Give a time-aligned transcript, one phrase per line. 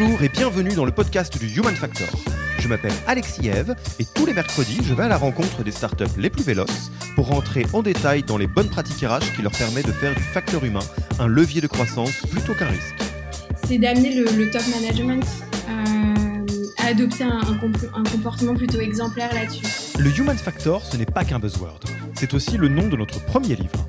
[0.00, 2.06] Bonjour et bienvenue dans le podcast du Human Factor.
[2.60, 6.04] Je m'appelle Alexis Eve et tous les mercredis, je vais à la rencontre des startups
[6.16, 9.88] les plus véloces pour rentrer en détail dans les bonnes pratiques RH qui leur permettent
[9.88, 10.84] de faire du facteur humain
[11.18, 12.94] un levier de croissance plutôt qu'un risque.
[13.66, 15.26] C'est d'amener le, top management
[15.68, 16.46] euh,
[16.78, 19.64] à adopter un, un comportement plutôt exemplaire là-dessus.
[19.98, 21.80] Le Human Factor, ce n'est pas qu'un buzzword,
[22.14, 23.88] c'est aussi le nom de notre premier livre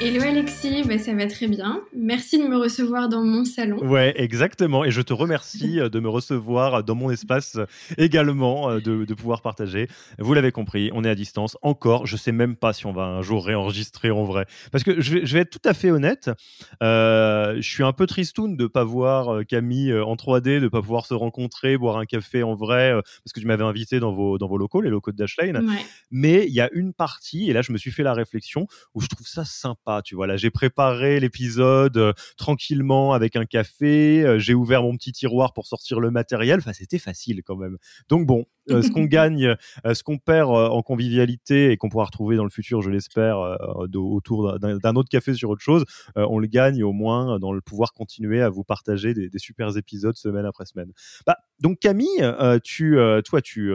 [0.00, 1.82] Hello Alexis, bah, ça va très bien.
[1.92, 3.84] Merci de me recevoir dans mon salon.
[3.84, 4.84] Ouais, exactement.
[4.84, 9.14] Et je te remercie euh, de me recevoir dans mon espace euh, également, euh, de,
[9.14, 9.88] pouvoir partager.
[10.20, 12.06] Vous l'avez compris, on est à distance encore.
[12.06, 14.46] Je sais même pas si on va un jour réenregistrer en vrai.
[14.70, 16.30] Parce que je vais, être tout à fait honnête,
[16.80, 20.80] je suis un peu tristoun de ne pas voir Camille en 3D, de ne pas
[20.80, 22.92] pouvoir se rencontrer, boire un café en vrai,
[23.24, 25.68] parce que tu m'avais invité dans vos, dans vos locaux, les locaux de Dashlane.
[26.12, 29.00] Mais il y a une partie, et là je me suis fait la réflexion, où
[29.00, 34.22] je trouve ça sympa tu vois, là, j'ai préparé l'épisode euh, tranquillement avec un café.
[34.22, 36.58] Euh, j'ai ouvert mon petit tiroir pour sortir le matériel.
[36.58, 37.78] Enfin, c'était facile quand même.
[38.08, 42.36] Donc bon, euh, ce qu'on gagne, ce qu'on perd en convivialité et qu'on pourra retrouver
[42.36, 43.38] dans le futur, je l'espère,
[43.94, 45.84] autour d'un autre café sur autre chose,
[46.16, 49.76] on le gagne au moins dans le pouvoir continuer à vous partager des, des super
[49.76, 50.92] épisodes semaine après semaine.
[51.26, 53.72] Bah, donc Camille, tu, toi, tu,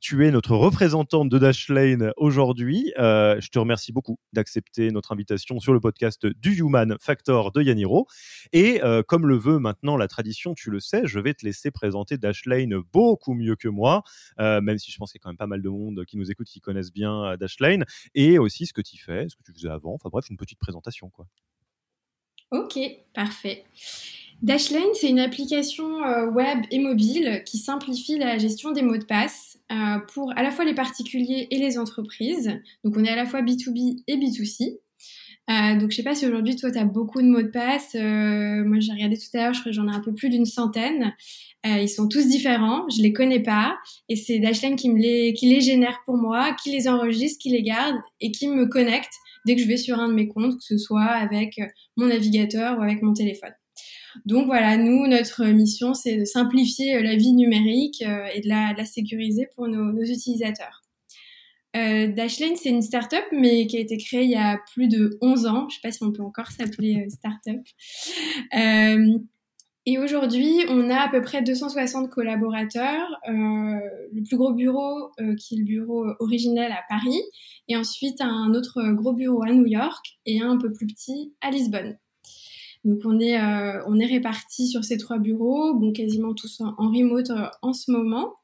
[0.00, 2.92] tu es notre représentante de Dashlane aujourd'hui.
[2.96, 8.06] je te remercie beaucoup d'accepter notre invitation sur le podcast du Human Factor de Yaniro.
[8.52, 11.70] Et euh, comme le veut maintenant la tradition, tu le sais, je vais te laisser
[11.70, 14.02] présenter Dashlane beaucoup mieux que moi,
[14.40, 16.16] euh, même si je pense qu'il y a quand même pas mal de monde qui
[16.16, 17.84] nous écoute, qui connaissent bien euh, Dashlane,
[18.14, 19.94] et aussi ce que tu fais, ce que tu faisais avant.
[19.94, 21.10] Enfin bref, une petite présentation.
[21.10, 21.26] quoi.
[22.50, 22.78] Ok,
[23.14, 23.64] parfait.
[24.42, 26.00] Dashlane, c'est une application
[26.32, 29.58] web et mobile qui simplifie la gestion des mots de passe
[30.12, 32.60] pour à la fois les particuliers et les entreprises.
[32.84, 34.78] Donc on est à la fois B2B et B2C.
[35.50, 37.94] Euh, donc je sais pas si aujourd'hui toi tu as beaucoup de mots de passe.
[37.94, 40.30] Euh, moi j'ai regardé tout à l'heure, je crois que j'en ai un peu plus
[40.30, 41.14] d'une centaine.
[41.66, 43.76] Euh, ils sont tous différents, je les connais pas
[44.08, 47.50] et c'est Dashlane qui me les qui les génère pour moi, qui les enregistre, qui
[47.50, 49.12] les garde et qui me connecte
[49.46, 51.60] dès que je vais sur un de mes comptes, que ce soit avec
[51.96, 53.52] mon navigateur ou avec mon téléphone.
[54.26, 59.48] Donc voilà, nous, notre mission, c'est de simplifier la vie numérique et de la, sécuriser
[59.54, 60.82] pour nos, utilisateurs.
[61.76, 65.18] Euh, Dashlane, c'est une start-up, mais qui a été créée il y a plus de
[65.20, 65.60] 11 ans.
[65.60, 67.62] Je ne sais pas si on peut encore s'appeler euh, start-up.
[68.54, 69.18] Euh,
[69.86, 73.20] et aujourd'hui, on a à peu près 260 collaborateurs.
[73.28, 73.80] Euh,
[74.12, 77.20] le plus gros bureau, euh, qui est le bureau originel à Paris,
[77.68, 81.34] et ensuite un autre gros bureau à New York et un un peu plus petit
[81.40, 81.98] à Lisbonne.
[82.84, 86.74] Donc on est, euh, on est répartis sur ces trois bureaux, bon, quasiment tous en,
[86.78, 87.30] en remote
[87.62, 88.34] en ce moment.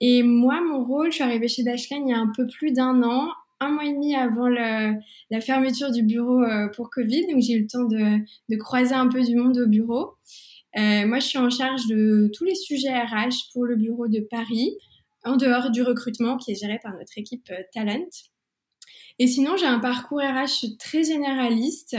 [0.00, 2.72] Et moi, mon rôle, je suis arrivée chez Dashlane il y a un peu plus
[2.72, 7.26] d'un an, un mois et demi avant la fermeture du bureau euh, pour Covid.
[7.28, 10.14] Donc, j'ai eu le temps de, de, croiser un peu du monde au bureau.
[10.76, 14.20] Euh, moi, je suis en charge de tous les sujets RH pour le bureau de
[14.20, 14.76] Paris,
[15.24, 18.10] en dehors du recrutement qui est géré par notre équipe euh, Talent.
[19.18, 21.96] Et sinon, j'ai un parcours RH très généraliste.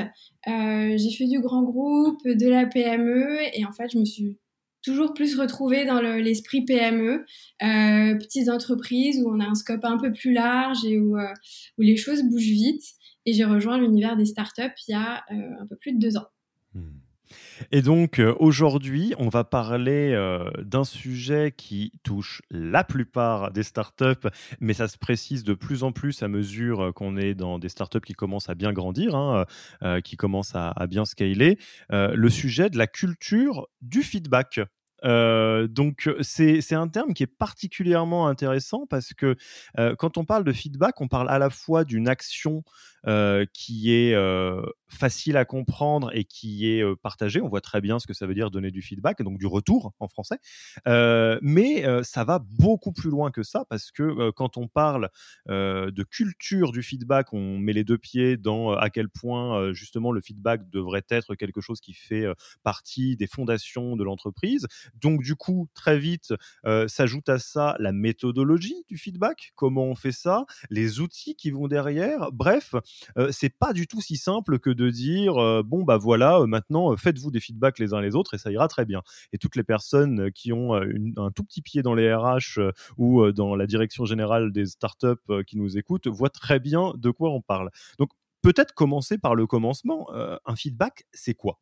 [0.48, 4.38] Euh, j'ai fait du grand groupe, de la PME, et en fait, je me suis
[4.84, 7.26] toujours plus retrouvé dans l'esprit PME,
[7.64, 11.34] euh, petites entreprises où on a un scope un peu plus large et où, euh,
[11.78, 12.84] où les choses bougent vite.
[13.26, 16.28] Et j'ai rejoint l'univers des startups il y a un peu plus de deux ans.
[16.74, 17.07] Hmm.
[17.72, 20.16] Et donc aujourd'hui, on va parler
[20.60, 24.28] d'un sujet qui touche la plupart des startups,
[24.60, 28.02] mais ça se précise de plus en plus à mesure qu'on est dans des startups
[28.02, 29.46] qui commencent à bien grandir, hein,
[30.04, 31.58] qui commencent à, bien scaler.
[31.90, 34.60] le sujet de la culture du feedback.
[35.04, 39.36] donc c'est un terme qui est particulièrement intéressant parce que
[39.98, 42.64] quand on parle de feedback, on parle à la fois d'une action
[43.54, 44.16] qui est
[44.90, 47.42] facile à comprendre et qui est partagée.
[47.42, 49.94] On voit très bien ce que ça veut dire donner du feedback, donc du retour
[50.00, 50.38] en français.
[50.86, 55.10] mais ça va beaucoup plus loin que ça parce que quand on parle
[55.48, 60.22] de culture du feedback, on met les deux pieds dans à quel point justement le
[60.22, 62.26] feedback devrait être quelque chose qui fait
[62.64, 64.68] partie des fondations de l'entreprise.
[64.96, 66.34] Donc du coup, très vite,
[66.88, 71.68] s'ajoute à ça la méthodologie du feedback, comment on fait ça, les outils qui vont
[71.68, 72.32] derrière.
[72.32, 72.76] Bref,
[73.32, 77.40] c'est pas du tout si simple que de dire bon bah voilà, maintenant faites-vous des
[77.40, 79.02] feedbacks les uns les autres et ça ira très bien.
[79.34, 82.60] Et toutes les personnes qui ont un tout petit pied dans les RH
[82.98, 87.32] ou dans la direction générale des startups qui nous écoutent voient très bien de quoi
[87.32, 87.70] on parle.
[88.00, 88.10] Donc
[88.42, 90.10] peut-être commencer par le commencement.
[90.14, 91.60] un feedback, c'est quoi?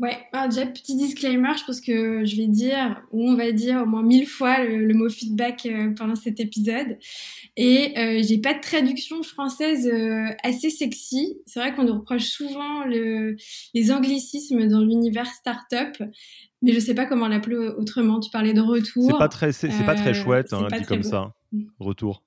[0.00, 3.82] Ouais, alors déjà, petit disclaimer, je pense que je vais dire, ou on va dire
[3.82, 6.96] au moins mille fois le, mot feedback euh, pendant cet épisode.
[7.58, 11.36] Et euh, j'ai pas de traduction française euh, assez sexy.
[11.44, 13.36] C'est vrai qu'on nous reproche souvent le,
[13.74, 16.02] les anglicismes dans l'univers startup,
[16.62, 18.20] mais je sais pas comment l'appeler autrement.
[18.20, 19.10] Tu parlais de retour.
[19.10, 21.34] C'est pas très, c'est, pas très chouette, hein, dit comme ça.
[21.52, 21.64] Mm.
[21.78, 22.22] Retour.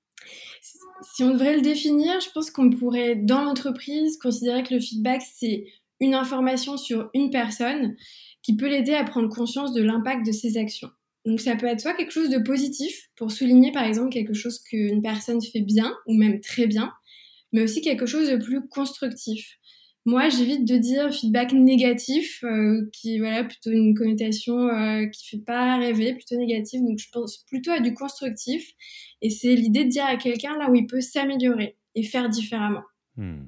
[1.16, 5.22] Si on devrait le définir, je pense qu'on pourrait, dans l'entreprise, considérer que le feedback,
[5.22, 5.66] c'est
[6.04, 7.96] une information sur une personne
[8.42, 10.90] qui peut l'aider à prendre conscience de l'impact de ses actions.
[11.26, 14.60] Donc ça peut être soit quelque chose de positif pour souligner par exemple quelque chose
[14.60, 16.92] qu'une personne fait bien ou même très bien,
[17.54, 19.58] mais aussi quelque chose de plus constructif.
[20.06, 25.44] Moi, j'évite de dire feedback négatif, euh, qui voilà plutôt une connotation euh, qui fait
[25.46, 26.82] pas rêver, plutôt négatif.
[26.82, 28.70] Donc je pense plutôt à du constructif,
[29.22, 32.84] et c'est l'idée de dire à quelqu'un là où il peut s'améliorer et faire différemment.
[33.16, 33.46] Hmm.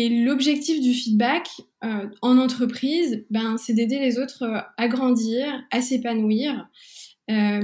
[0.00, 1.46] Et l'objectif du feedback
[1.84, 6.70] euh, en entreprise, ben, c'est d'aider les autres euh, à grandir, à s'épanouir.
[7.30, 7.60] Euh,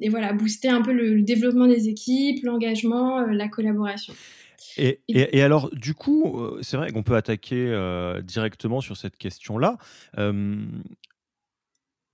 [0.00, 4.14] et voilà, booster un peu le, développement des équipes, l'engagement, la collaboration.
[4.78, 7.70] Et, et, alors, du coup, c'est vrai qu'on peut attaquer
[8.24, 9.76] directement sur cette question-là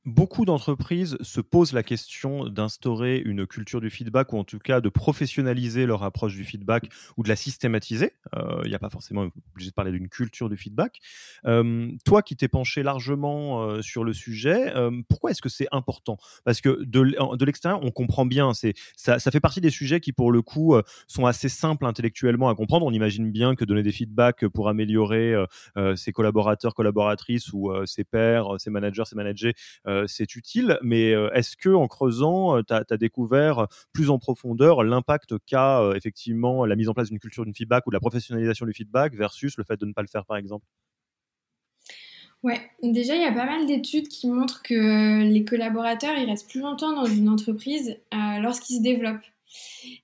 [0.06, 4.80] beaucoup d'entreprises se posent la question d'instaurer une culture du feedback ou en tout cas
[4.80, 8.14] de professionnaliser leur approche du feedback ou de la systématiser.
[8.34, 11.00] Euh, il n'y a pas forcément obligé de parler d'une culture du feedback.
[11.44, 14.72] Euh, toi qui t'es penché largement euh, sur le sujet,
[15.08, 16.16] pourquoi est-ce que c'est important?
[16.44, 18.52] Parce que de, l'extérieur, on comprend bien.
[18.96, 20.74] Ça, ça, fait partie des sujets qui, pour le coup,
[21.06, 22.86] sont assez simples intellectuellement à comprendre.
[22.86, 25.34] On imagine bien que donner des feedbacks pour améliorer
[25.96, 29.54] ses collaborateurs, collaboratrices ou ses pairs, ses managers, ses managers,
[29.89, 34.18] euh, c'est utile, mais euh, est-ce que en creusant, euh, tu as, découvert plus en
[34.18, 38.00] profondeur l'impact qu'a effectivement la mise en place d'une culture d'une feedback ou de la
[38.00, 40.66] professionnalisation du feedback versus le fait de ne pas le faire, par exemple?
[42.42, 46.48] Ouais, déjà il y a pas mal d'études qui montrent que les collaborateurs ils restent
[46.48, 49.26] plus longtemps dans une entreprise lorsqu'ils se développent.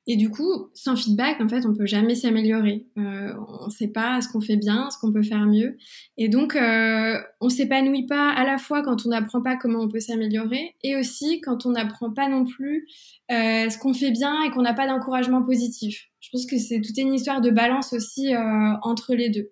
[0.07, 2.87] Et du coup, sans feedback, en fait, on peut jamais s'améliorer.
[2.99, 5.77] Euh, on ne sait pas ce qu'on fait bien, ce qu'on peut faire mieux.
[6.17, 9.89] Et donc, euh, on s'épanouit pas à la fois quand on n'apprend pas comment on
[9.89, 12.87] peut s'améliorer, et aussi quand on n'apprend pas non plus
[13.31, 16.07] euh, ce qu'on fait bien et qu'on n'a pas d'encouragement positif.
[16.21, 18.39] Je pense que c'est toute une histoire de balance aussi euh,
[18.83, 19.51] entre les deux.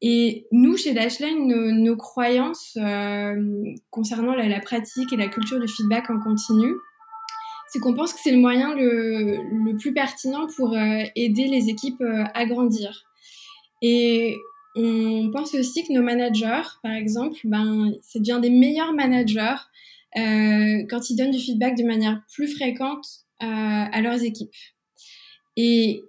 [0.00, 2.76] Et nous, chez Dashline, nos, croyances
[3.88, 6.74] concernant la pratique et la culture du feedback en continu,
[7.74, 12.00] c'est qu'on pense que c'est le moyen le, plus pertinent pour euh, aider les équipes
[12.02, 13.04] euh, à grandir.
[13.82, 14.36] Et
[14.76, 19.56] on pense aussi que nos managers, par exemple, ben, c'est bien des meilleurs managers
[20.16, 23.04] euh, quand ils donnent du feedback de manière plus fréquente
[23.40, 24.54] à leurs équipes.
[25.56, 26.04] Et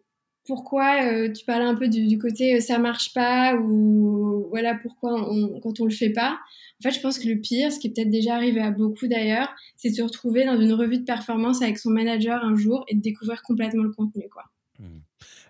[0.46, 5.30] pourquoi tu parlais un peu du, côté ça marche pas ou voilà pourquoi
[5.62, 6.38] quand on le fait pas
[6.80, 9.08] en fait, je pense que le pire, ce qui est peut-être déjà arrivé à beaucoup
[9.08, 12.84] d'ailleurs, c'est de se retrouver dans une revue de performance avec son manager un jour
[12.88, 14.28] et de découvrir complètement le contenu.
[14.30, 14.44] Quoi.
[14.80, 15.00] Mmh.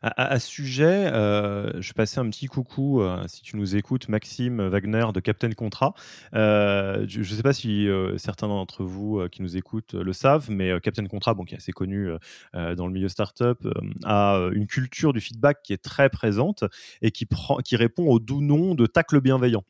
[0.08, 4.62] À, ce sujet, euh, je passais un petit coucou, euh, si tu nous écoutes, Maxime
[4.68, 5.96] Wagner de Captain Contrat.
[6.36, 10.52] Euh, je ne sais pas si euh, certains d'entre vous qui nous écoutent le savent,
[10.52, 12.12] mais Captain Contrat, bon, qui est assez connu
[12.54, 13.68] dans le milieu startup,
[14.04, 16.66] a une culture du feedback qui est très présente
[17.02, 19.64] et qui, prend, qui répond au doux nom de tacle bienveillant.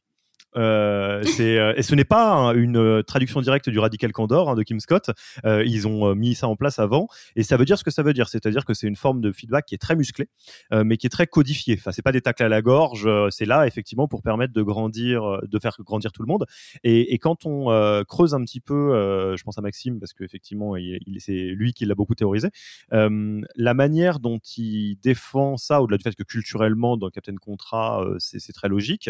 [0.57, 4.63] Euh, euh, et ce n'est pas une euh, traduction directe du Radical Candor hein, de
[4.63, 5.11] Kim Scott.
[5.43, 8.13] ils ont mis ça en place avant, et ça veut dire ce que ça veut
[8.13, 10.29] dire, c'est-à-dire que c'est une forme de feedback qui est très musclée,
[10.71, 11.75] mais qui est très codifiée.
[11.79, 15.39] Enfin, c'est pas des tacles à la gorge, c'est là effectivement pour permettre de grandir,
[15.43, 16.45] de faire grandir tout le monde.
[16.83, 21.33] Et, quand on creuse un petit peu, je pense à Maxime parce qu'effectivement, il, c'est
[21.33, 22.49] lui qui l'a beaucoup théorisé.
[22.91, 28.53] la manière dont il défend ça, au-delà du fait que culturellement dans Captain Contrat, c'est
[28.53, 29.09] très logique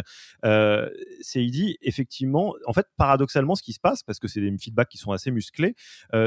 [1.42, 4.90] il dit effectivement, en fait, paradoxalement, ce qui se passe, parce que c'est des feedbacks
[4.90, 5.76] qui sont assez musclés,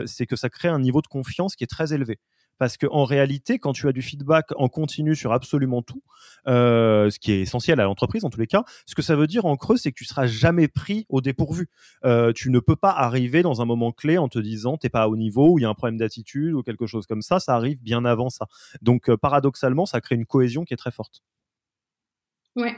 [0.07, 2.19] c'est que ça crée un niveau de confiance qui est très élevé
[2.59, 6.03] parce qu'en réalité, quand tu as du feedback en continu sur absolument tout,
[6.47, 9.27] euh, ce qui est essentiel à l'entreprise en tous les cas, ce que ça veut
[9.27, 11.69] dire en creux, c'est que tu seras jamais pris au dépourvu.
[12.05, 15.09] Euh, tu ne peux pas arriver dans un moment clé en te disant t'es pas
[15.09, 17.39] au niveau ou il y a un problème d'attitude ou quelque chose comme ça.
[17.41, 18.47] Ça arrive bien avant ça.
[18.83, 21.23] Donc euh, paradoxalement, ça crée une cohésion qui est très forte.
[22.59, 22.77] Ouais,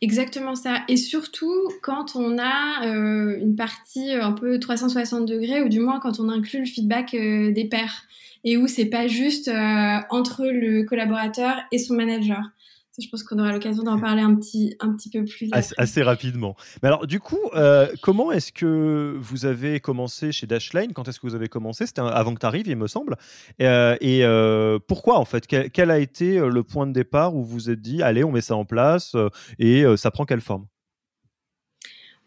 [0.00, 0.82] exactement ça.
[0.88, 6.20] Et surtout quand on a une partie un peu 360 degrés, ou du moins quand
[6.20, 8.06] on inclut le feedback des pairs
[8.44, 12.50] et où c'est pas juste euh, entre le collaborateur et son manager.
[12.98, 15.48] Je pense qu'on aura l'occasion d'en parler un petit, un petit peu plus.
[15.52, 16.56] Assez, rapidement.
[16.82, 21.18] Mais alors, du coup, euh, comment est-ce que vous avez commencé chez Dashlane Quand est-ce
[21.18, 21.86] que vous avez commencé?
[21.86, 23.16] C'était avant que tu arrives, il me semble.
[23.58, 25.46] et euh, pourquoi, en fait?
[25.46, 28.32] Quel, quel, a été le point de départ où vous vous êtes dit, allez, on
[28.32, 29.16] met ça en place
[29.58, 30.66] et ça prend quelle forme?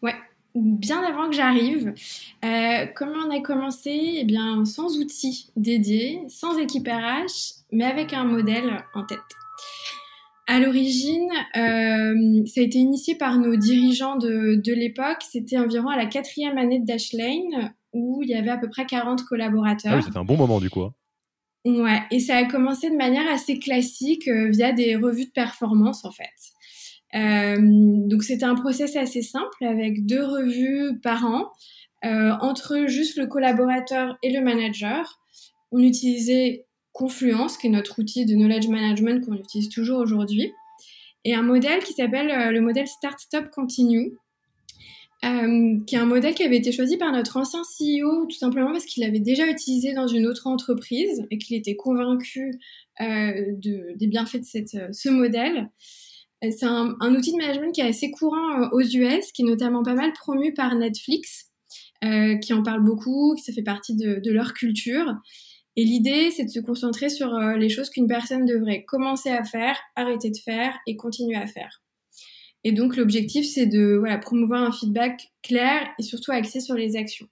[0.02, 0.14] Ouais,
[0.54, 1.94] bien avant que j'arrive.
[2.44, 4.18] Euh, comment on a commencé?
[4.18, 9.18] Eh bien, sans outils dédiés, sans équipe RH, mais avec un modèle en tête.
[10.48, 15.22] À l'origine, euh, ça a été initié par nos dirigeants de, l'époque.
[15.28, 18.86] C'était environ à la quatrième année de Dashlane, où il y avait à peu près
[18.86, 19.92] 40 collaborateurs.
[19.92, 20.82] Ah oui, c'était un bon moment du coup.
[20.82, 20.94] Hein.
[21.66, 26.04] Ouais, et ça a commencé de manière assez classique euh, via des revues de performance
[26.04, 26.30] en fait.
[27.16, 31.50] Euh, donc c'était un process assez simple avec deux revues par an
[32.04, 35.18] euh, entre juste le collaborateur et le manager.
[35.72, 36.65] On utilisait
[36.96, 40.52] Confluence, qui est notre outil de knowledge management qu'on utilise toujours aujourd'hui,
[41.26, 44.16] et un modèle qui s'appelle euh, le modèle Start Stop Continue,
[45.24, 48.70] euh, qui est un modèle qui avait été choisi par notre ancien CEO tout simplement
[48.70, 52.52] parce qu'il l'avait déjà utilisé dans une autre entreprise et qu'il était convaincu
[53.00, 55.68] euh, de, des bienfaits de ce modèle.
[56.42, 59.94] C'est un, outil de management qui est assez courant aux US, qui est notamment pas
[59.94, 61.50] mal promu par Netflix,
[62.02, 65.12] qui en parle beaucoup, qui ça fait partie de, leur culture.
[65.76, 69.78] Et l'idée, c'est de se concentrer sur les choses qu'une personne devrait commencer à faire,
[69.94, 71.82] arrêter de faire et continuer à faire.
[72.64, 77.28] Et donc l'objectif, c'est de promouvoir un feedback clair et surtout axé sur les actions.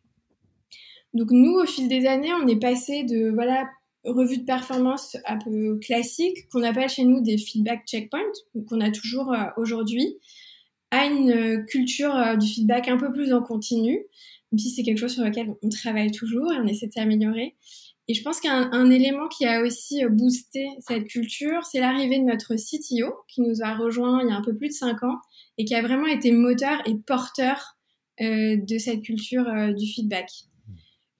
[1.14, 3.66] Donc nous, au fil des années, on est passé de voilà
[4.04, 8.20] revue de performance un peu classique qu'on appelle chez nous des feedback checkpoints,
[8.68, 10.18] qu'on a toujours euh, aujourd'hui,
[10.90, 14.04] à une euh, culture euh, du feedback un peu plus en continu,
[14.52, 17.54] même si c'est quelque chose sur lequel on travaille toujours et on essaie de s'améliorer.
[18.06, 22.54] Et je pense qu'un élément qui a aussi boosté cette culture, c'est l'arrivée de notre
[22.54, 25.18] CTO, qui nous a rejoint il y a un peu plus de cinq ans
[25.56, 27.78] et qui a vraiment été moteur et porteur
[28.20, 30.28] de cette culture du feedback.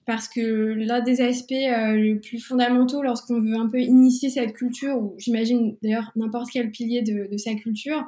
[0.05, 4.53] Parce que l'un des aspects euh, les plus fondamentaux lorsqu'on veut un peu initier cette
[4.53, 8.03] culture, ou j'imagine d'ailleurs n'importe quel pilier de, de, sa culture,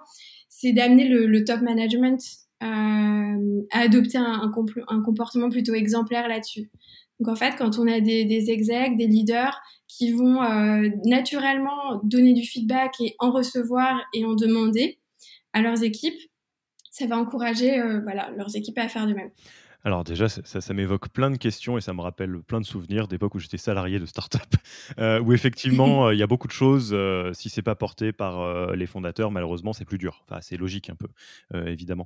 [0.48, 2.20] c'est d'amener le, le, top management
[2.64, 4.52] euh, à adopter un, un,
[4.88, 6.72] un, comportement plutôt exemplaire là-dessus.
[7.20, 12.00] Donc en fait, quand on a des, des execs, des leaders qui vont euh, naturellement
[12.04, 15.00] donner du feedback et en recevoir et en demander
[15.54, 16.20] à leurs équipes,
[16.92, 19.30] ça va encourager euh, voilà, leurs équipes à faire de même.
[19.88, 23.36] Alors déjà, ça, m'évoque plein de questions et ça me rappelle plein de souvenirs d'époque
[23.36, 24.41] où j'étais salarié de start-up,
[25.00, 28.12] euh, où effectivement, euh, il y a beaucoup de choses, euh, si c'est pas porté
[28.12, 30.25] par les fondateurs, malheureusement, c'est plus dur.
[30.27, 31.08] Enfin, c'est logique un peu,
[31.67, 32.06] évidemment.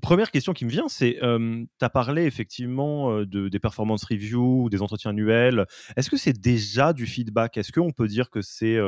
[0.00, 4.80] première question qui me vient, c'est, tu as parlé effectivement de, des performance reviews, des
[4.80, 5.66] entretiens annuels.
[5.96, 7.58] Est-ce que c'est déjà du feedback?
[7.58, 8.78] Est-ce qu'on peut dire que c'est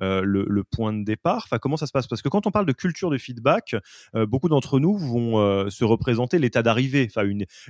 [0.00, 1.42] le, point de départ?
[1.46, 2.06] Enfin, comment ça se passe?
[2.06, 3.74] Parce que quand on parle de culture de feedback,
[4.14, 7.24] beaucoup d'entre nous vont se représenter l'état d'arrivée Enfin,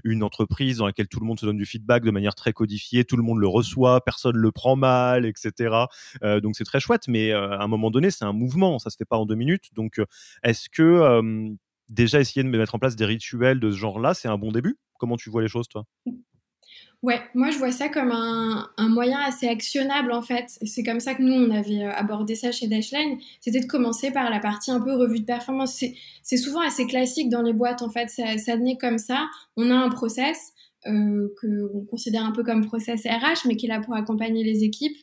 [0.05, 3.05] une, entreprise dans laquelle tout le monde se donne du feedback de manière très codifiée,
[3.05, 5.87] tout le monde le reçoit, personne le prend mal, etc.
[6.23, 8.91] Euh, donc c'est très chouette, mais euh, à un moment donné, c'est un mouvement, ça
[8.91, 9.71] se fait pas en deux minutes.
[9.75, 10.07] Donc euh,
[10.43, 11.53] est-ce que
[11.89, 14.79] déjà essayer de mettre en place des rituels de ce genre-là, c'est un bon début?
[14.99, 15.85] Comment tu vois les choses, toi?
[17.03, 20.47] Ouais, moi je vois ça comme un, un moyen assez actionnable en fait.
[20.63, 23.19] C'est comme ça que nous on avait euh, abordé ça chez Dashline.
[23.41, 25.83] C'était de commencer par la partie un peu revue de performance.
[26.23, 28.09] C'est souvent assez classique dans les boîtes en fait.
[28.09, 29.27] Ça, ça naît comme ça.
[29.57, 30.53] On a un process
[30.87, 34.63] euh, qu'on considère un peu comme process RH, mais qui est là pour accompagner les
[34.63, 34.97] équipes.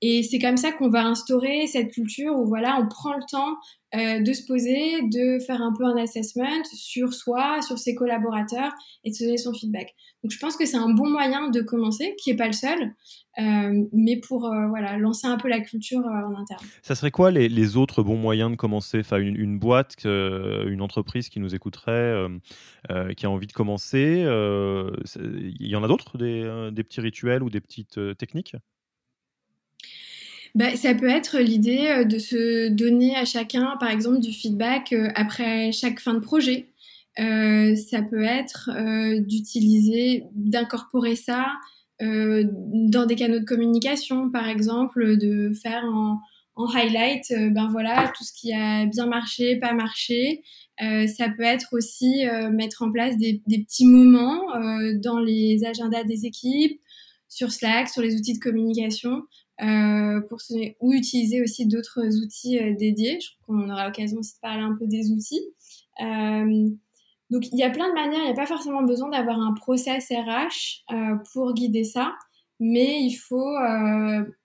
[0.00, 3.56] Et c'est comme ça qu'on va instaurer cette culture où voilà, on prend le temps
[3.94, 8.70] euh, de se poser, de faire un peu un assessment sur soi, sur ses collaborateurs
[9.02, 9.94] et de se donner son feedback.
[10.22, 12.94] Donc je pense que c'est un bon moyen de commencer, qui est pas le seul,
[13.40, 16.64] euh, mais pour euh, voilà lancer un peu la culture en interne.
[16.82, 19.00] Ça serait quoi les, autres bons moyens de commencer?
[19.00, 22.24] Enfin une, boîte, une entreprise qui nous écouterait,
[23.16, 27.60] qui a envie de commencer, il y en a d'autres des petits rituels ou des
[27.60, 28.54] petites techniques?
[30.54, 34.92] Bah, ça peut être l'idée euh, de se donner à chacun, par exemple, du feedback
[34.92, 36.68] euh, après chaque fin de projet.
[37.16, 38.70] ça peut être
[39.26, 41.46] d'utiliser, d'incorporer ça
[42.00, 46.20] dans des canaux de communication, par exemple, de faire en,
[46.74, 50.42] highlight, ben voilà, tout ce qui a bien marché, pas marché.
[50.78, 54.42] ça peut être aussi mettre en place des petits moments
[55.02, 56.80] dans les agendas des équipes,
[57.28, 59.22] sur Slack, sur les outils de communication,
[59.60, 60.38] euh, pour
[60.80, 63.18] ou utiliser aussi d'autres outils euh, dédiés.
[63.20, 65.42] Je crois qu'on aura l'occasion aussi de parler un peu des outils.
[66.00, 66.68] Euh,
[67.30, 69.52] donc il y a plein de manières, il n'y a pas forcément besoin d'avoir un
[69.54, 72.14] process RH euh, pour guider ça,
[72.60, 73.54] mais il faut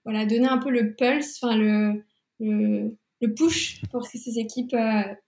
[0.04, 2.04] voilà, donner un peu le pulse, enfin le,
[2.40, 4.76] le, le, push pour que ces équipes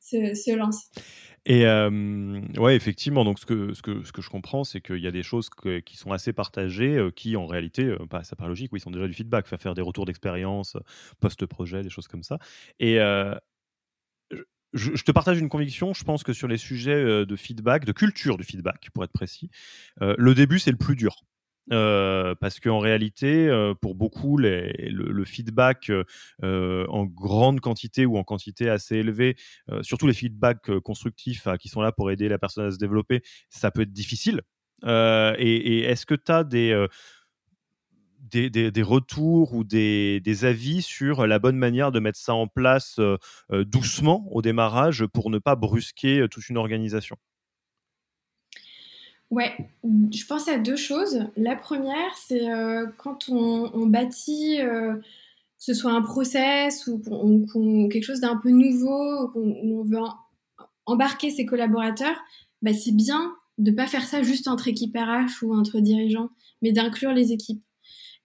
[0.01, 0.91] se, se lancent.
[1.49, 4.99] Et euh, ouais, effectivement, donc ce que, ce que, ce que je comprends, c'est qu'il
[4.99, 5.49] y a des choses
[5.85, 8.91] qui sont assez partagées, euh, qui en réalité, euh, bah, ça paraît logique, oui, sont
[8.91, 10.77] déjà du feedback, faire, faire des retours d'expérience,
[11.21, 12.41] post-projet, des choses comme ça.
[12.81, 12.99] Et
[14.73, 18.37] je, te partage une conviction, je pense que sur les sujets de feedback, de culture
[18.37, 19.49] du feedback, pour être précis,
[20.01, 21.23] le début, c'est le plus dur.
[21.73, 25.91] Euh, parce qu'en réalité, euh, pour beaucoup, le, feedback
[26.43, 29.37] euh, en grande quantité ou en quantité assez élevée,
[29.83, 33.71] surtout les feedbacks constructifs qui sont là pour aider la personne à se développer, ça
[33.71, 34.43] peut être difficile.
[34.85, 36.87] et, est-ce que tu as des,
[38.21, 42.35] des, des, des, retours ou des, des, avis sur la bonne manière de mettre ça
[42.35, 43.01] en place
[43.51, 47.17] doucement au démarrage pour ne pas brusquer toute une organisation?
[49.31, 49.53] Ouais,
[49.83, 51.27] je pense à deux choses.
[51.37, 55.03] La première, c'est euh, quand on, bâtit, euh, que
[55.59, 59.99] ce soit un process ou quelque chose d'un peu nouveau, où on veut
[60.87, 62.17] embarquer ses collaborateurs,
[62.63, 66.29] bah, c'est bien de pas faire ça juste entre équipes RH ou entre dirigeants,
[66.63, 67.63] mais d'inclure les équipes.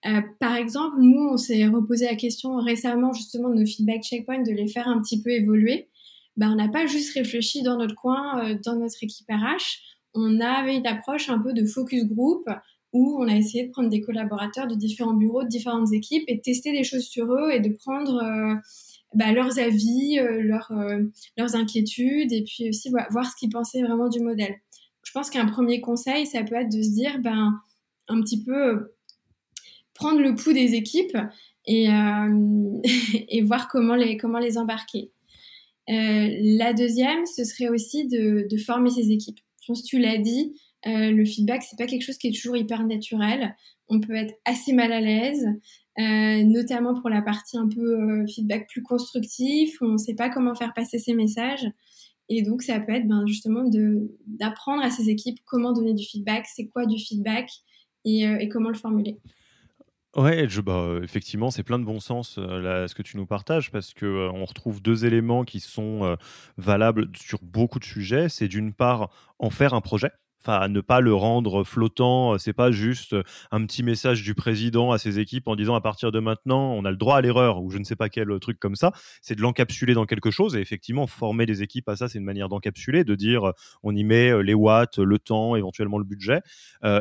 [0.06, 4.42] Euh, par exemple, nous, on s'est reposé la question récemment justement de nos feedback checkpoints,
[4.42, 5.88] de les faire un petit peu évoluer.
[6.36, 9.80] Bah, on n'a pas juste réfléchi dans notre coin, dans notre équipe RH
[10.14, 12.48] on avait une approche un peu de focus group
[12.92, 16.36] où on a essayé de prendre des collaborateurs de différents bureaux, de différentes équipes et
[16.36, 18.54] de tester des choses sur eux et de prendre euh,
[19.14, 21.04] bah, leurs avis, euh, euh,
[21.38, 24.54] leurs inquiétudes et puis aussi voir, ce qu'ils pensaient vraiment du modèle.
[25.04, 27.58] Je pense qu'un premier conseil, ça peut être de se dire, ben,
[28.08, 28.94] un petit peu
[29.94, 31.16] prendre le pouls des équipes
[31.66, 31.88] et,
[33.42, 35.12] voir comment les, comment les embarquer.
[35.88, 39.38] la deuxième, ce serait aussi de, de former ces équipes.
[39.62, 40.54] Je pense que tu l'as dit,
[40.86, 43.56] euh, le feedback, c'est pas quelque chose qui est toujours hyper naturel.
[43.88, 45.46] On peut être assez mal à l'aise,
[46.00, 50.14] euh, notamment pour la partie un peu euh, feedback plus constructif, où on ne sait
[50.14, 51.64] pas comment faire passer ses messages.
[52.28, 53.62] Et donc, ça peut être ben, justement
[54.26, 57.48] d'apprendre à ses équipes comment donner du feedback, c'est quoi du feedback
[58.04, 59.20] et comment le formuler.
[60.14, 63.94] Ouais, je, bah, effectivement, c'est plein de bon sens ce que tu nous partages parce
[63.94, 66.16] que on retrouve deux éléments qui sont
[66.58, 68.28] valables sur beaucoup de sujets.
[68.28, 70.10] C'est d'une part en faire un projet
[70.44, 72.36] enfin ne pas le rendre flottant.
[72.38, 73.14] C'est pas juste
[73.50, 76.84] un petit message du président à ses équipes en disant à partir de maintenant on
[76.84, 78.92] a le droit à l'erreur ou je ne sais pas quel truc comme ça.
[79.20, 82.24] C'est de l'encapsuler dans quelque chose et effectivement former des équipes à ça c'est une
[82.24, 83.52] manière d'encapsuler, de dire
[83.84, 86.40] on y met les watts, le temps, éventuellement le budget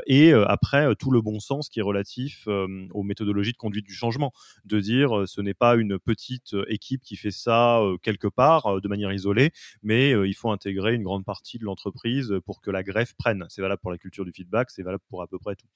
[0.05, 4.31] et après tout le bon sens qui est relatif aux méthodologies de conduite du changement,
[4.65, 9.11] de dire ce n'est pas une petite équipe qui fait ça quelque part de manière
[9.11, 9.51] isolée,
[9.81, 13.61] mais il faut intégrer une grande partie de l'entreprise pour que la greffe prenne c'est
[13.61, 15.67] valable pour la culture du feedback, c'est valable pour à peu près tout.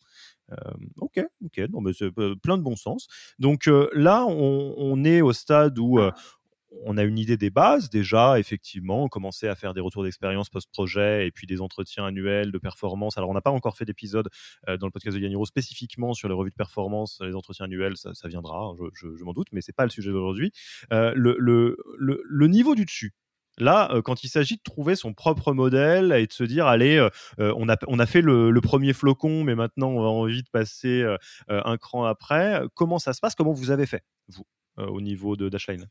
[0.51, 0.55] Euh,
[0.97, 1.61] ok, ok,
[1.93, 3.07] c'est euh, plein de bon sens.
[3.39, 5.99] Donc euh, là, on, est au stade où
[6.83, 10.49] on a une idée des bases déjà, effectivement, on commençait à faire des retours d'expérience
[10.49, 13.17] post-projet et puis des entretiens annuels de performance.
[13.17, 14.29] Alors, on n'a pas encore fait d'épisode
[14.67, 18.27] dans le podcast de Yaniro spécifiquement sur les revues de performance, les entretiens annuels, ça,
[18.27, 20.51] viendra, hein, je, m'en doute, mais c'est pas le sujet d'aujourd'hui.
[20.91, 23.13] le, niveau du dessus,
[23.57, 26.97] Là, euh, quand il s'agit de trouver son propre modèle et de se dire, allez,
[26.97, 30.41] euh, euh, on, a, on a fait le, premier flocon, mais maintenant on a envie
[30.41, 31.05] de passer
[31.47, 33.35] un cran après, comment ça se passe?
[33.35, 34.43] Comment vous avez fait, vous,
[34.77, 35.85] au niveau de Dashline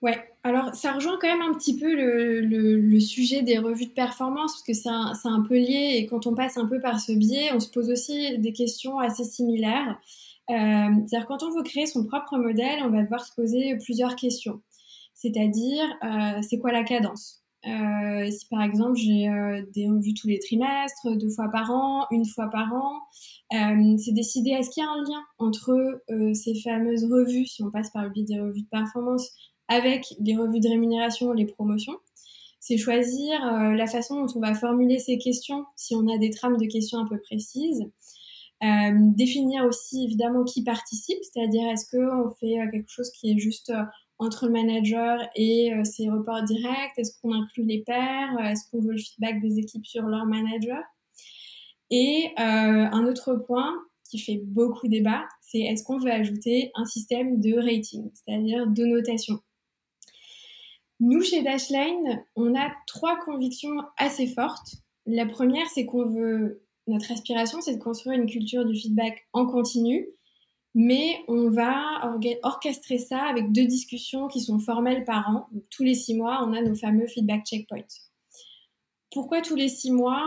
[0.00, 4.52] Ouais, alors ça rejoint quand même un petit peu le, sujet des revues de performance,
[4.52, 7.10] parce que c'est un, un, peu lié, et quand on passe un peu par ce
[7.12, 9.98] biais, on se pose aussi des questions assez similaires.
[10.48, 14.62] C'est-à-dire quand on veut créer son propre modèle, on va devoir se poser plusieurs questions
[15.22, 17.44] c'est-à-dire euh, c'est quoi la cadence?
[17.64, 22.06] Euh, si par exemple j'ai euh, des revues tous les trimestres, deux fois par an,
[22.10, 22.98] une fois par an,
[23.98, 26.02] c'est décider est-ce qu'il y a un lien entre
[26.34, 29.30] ces fameuses revues, si on passe par le biais des revues de performance,
[29.68, 31.96] avec les revues de rémunération, les promotions?
[32.58, 36.56] C'est choisir la façon dont on va formuler ces questions, si on a des trames
[36.56, 37.84] de questions un peu précises.
[38.62, 43.70] définir aussi évidemment qui participe, c'est-à-dire est-ce qu'on fait quelque chose qui est juste
[44.18, 46.92] entre le manager et ses reports directs?
[46.96, 48.38] Est-ce qu'on inclut les pairs?
[48.40, 50.82] Est-ce qu'on veut le feedback des équipes sur leur manager?
[51.90, 53.74] Et un autre point
[54.10, 58.84] qui fait beaucoup débat, c'est est-ce qu'on veut ajouter un système de rating, c'est-à-dire de
[58.84, 59.40] notation?
[61.00, 64.76] Nous, chez Dashline, on a trois convictions assez fortes.
[65.04, 69.46] La première, c'est qu'on veut, notre aspiration, c'est de construire une culture du feedback en
[69.46, 70.06] continu,
[70.74, 75.48] mais on va orchestrer ça avec deux discussions qui sont formelles par an.
[75.70, 77.82] tous les six mois, on a nos fameux feedback checkpoints.
[79.12, 80.26] Pourquoi tous les six mois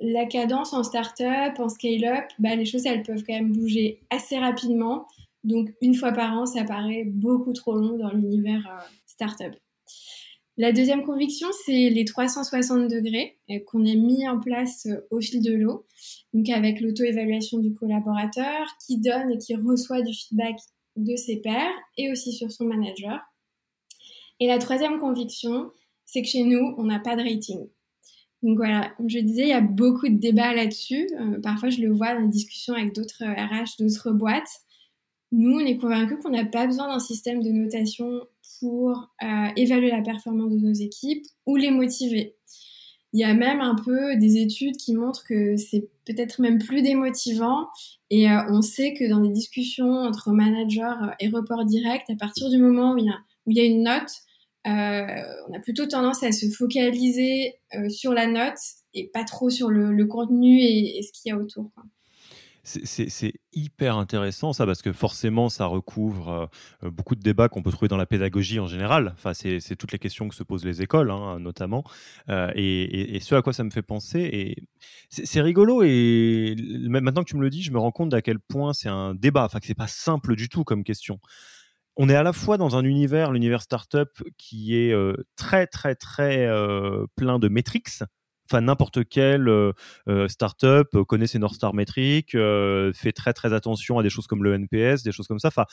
[0.00, 4.38] La cadence en startup, en scale-up, bah, les choses, elles peuvent quand même bouger assez
[4.38, 5.06] rapidement.
[5.42, 9.54] Donc, une fois par an, ça paraît beaucoup trop long dans l'univers euh, startup.
[10.56, 15.20] La deuxième conviction, c'est les 360 degrés euh, qu'on a mis en place euh, au
[15.20, 15.86] fil de l'eau,
[16.34, 20.56] donc avec l'auto-évaluation du collaborateur qui donne et qui reçoit du feedback
[20.96, 23.20] de ses pairs et aussi sur son manager.
[24.40, 25.70] Et la troisième conviction,
[26.04, 27.68] c'est que chez nous, on n'a pas de rating.
[28.42, 31.08] Donc voilà, comme je disais, il y a beaucoup de débats là-dessus.
[31.20, 34.50] Euh, parfois, je le vois dans les discussions avec d'autres RH, d'autres boîtes.
[35.30, 38.22] Nous, on est convaincus qu'on n'a pas besoin d'un système de notation
[38.60, 42.36] pour euh, évaluer la performance de nos équipes ou les motiver.
[43.12, 46.82] Il y a même un peu des études qui montrent que c'est peut-être même plus
[46.82, 47.66] démotivant
[48.10, 52.48] et euh, on sait que dans des discussions entre managers et reports directs, à partir
[52.50, 54.12] du moment où il y a, où il y a une note,
[54.66, 57.56] euh, on a plutôt tendance à se focaliser
[57.88, 58.58] sur la note
[58.94, 61.70] et pas trop sur le, contenu et, ce qu'il y a autour.
[62.62, 66.50] C'est hyper intéressant ça parce que forcément ça recouvre
[66.82, 69.12] euh, beaucoup de débats qu'on peut trouver dans la pédagogie en général.
[69.14, 71.84] Enfin, c'est toutes les questions que se posent les écoles hein, notamment.
[72.28, 74.66] Euh, et, ce à quoi ça me fait penser, et
[75.08, 76.54] c'est rigolo et
[76.88, 79.14] maintenant que tu me le dis, je me rends compte d'à quel point c'est un
[79.14, 79.44] débat.
[79.44, 81.20] Enfin, que c'est pas simple du tout comme question.
[81.96, 85.94] On est à la fois dans un univers, l'univers startup, qui est euh, très très
[85.94, 86.48] très
[87.16, 87.88] plein de métriques
[88.50, 89.72] enfin n'importe quelle euh,
[90.08, 92.36] euh, startup euh, connaît ses North Star métriques,
[92.94, 95.66] fait très très attention à des choses comme le NPS, des choses comme ça, enfin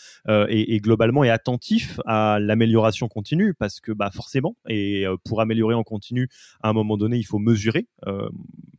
[0.50, 5.84] et, globalement est attentif à l'amélioration continue parce que bah forcément et pour améliorer en
[5.84, 6.30] continu
[6.62, 7.88] à un moment donné il faut mesurer.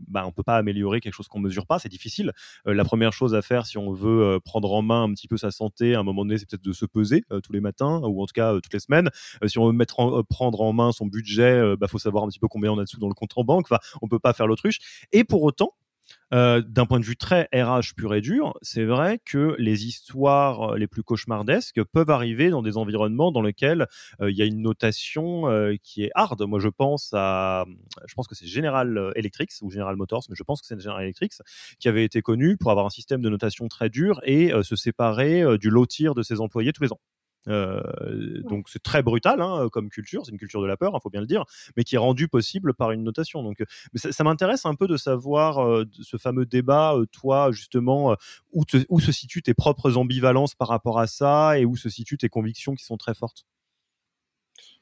[0.09, 2.33] bah, on peut pas améliorer quelque chose qu'on mesure pas, c'est difficile.
[2.65, 5.51] la première chose à faire si on veut prendre en main un petit peu sa
[5.51, 8.27] santé, à un moment donné, c'est peut-être de se peser tous les matins ou en
[8.27, 9.11] tout cas toutes les semaines.
[9.47, 12.49] si on veut mettre prendre en main son budget, bah faut savoir un petit peu
[12.49, 13.69] combien on a dessous dans le compte en banque.
[14.03, 14.79] On peut pas faire l'autruche.
[15.13, 15.75] Et pour autant,
[16.35, 20.75] euh, d'un point de vue très RH pur et dur, c'est vrai que les histoires
[20.75, 23.87] euh, les plus cauchemardesques peuvent arriver dans des environnements dans lesquels
[24.21, 25.19] euh, il y a une notation
[25.83, 26.43] qui est hard.
[26.43, 27.65] Moi, je pense à,
[28.07, 31.03] je pense que c'est General Electric ou General Motors, mais je pense que c'est General
[31.03, 31.33] Electric
[31.79, 35.59] qui avait été connu pour avoir un système de notation très dur et se séparer
[35.59, 37.01] du lotir de ses employés tous les ans.
[37.47, 37.81] Euh,
[38.43, 41.01] donc c'est très brutal hein, comme culture, c'est une culture de la peur, il hein,
[41.03, 41.45] faut bien le dire,
[41.77, 43.43] mais qui est rendue possible par une notation.
[43.43, 48.17] Donc, mais ça, m'intéresse un peu de savoir euh, ce fameux débat, euh, toi justement,
[48.53, 52.19] où, où se situent tes propres ambivalences par rapport à ça et où se situent
[52.19, 53.47] tes convictions qui sont très fortes?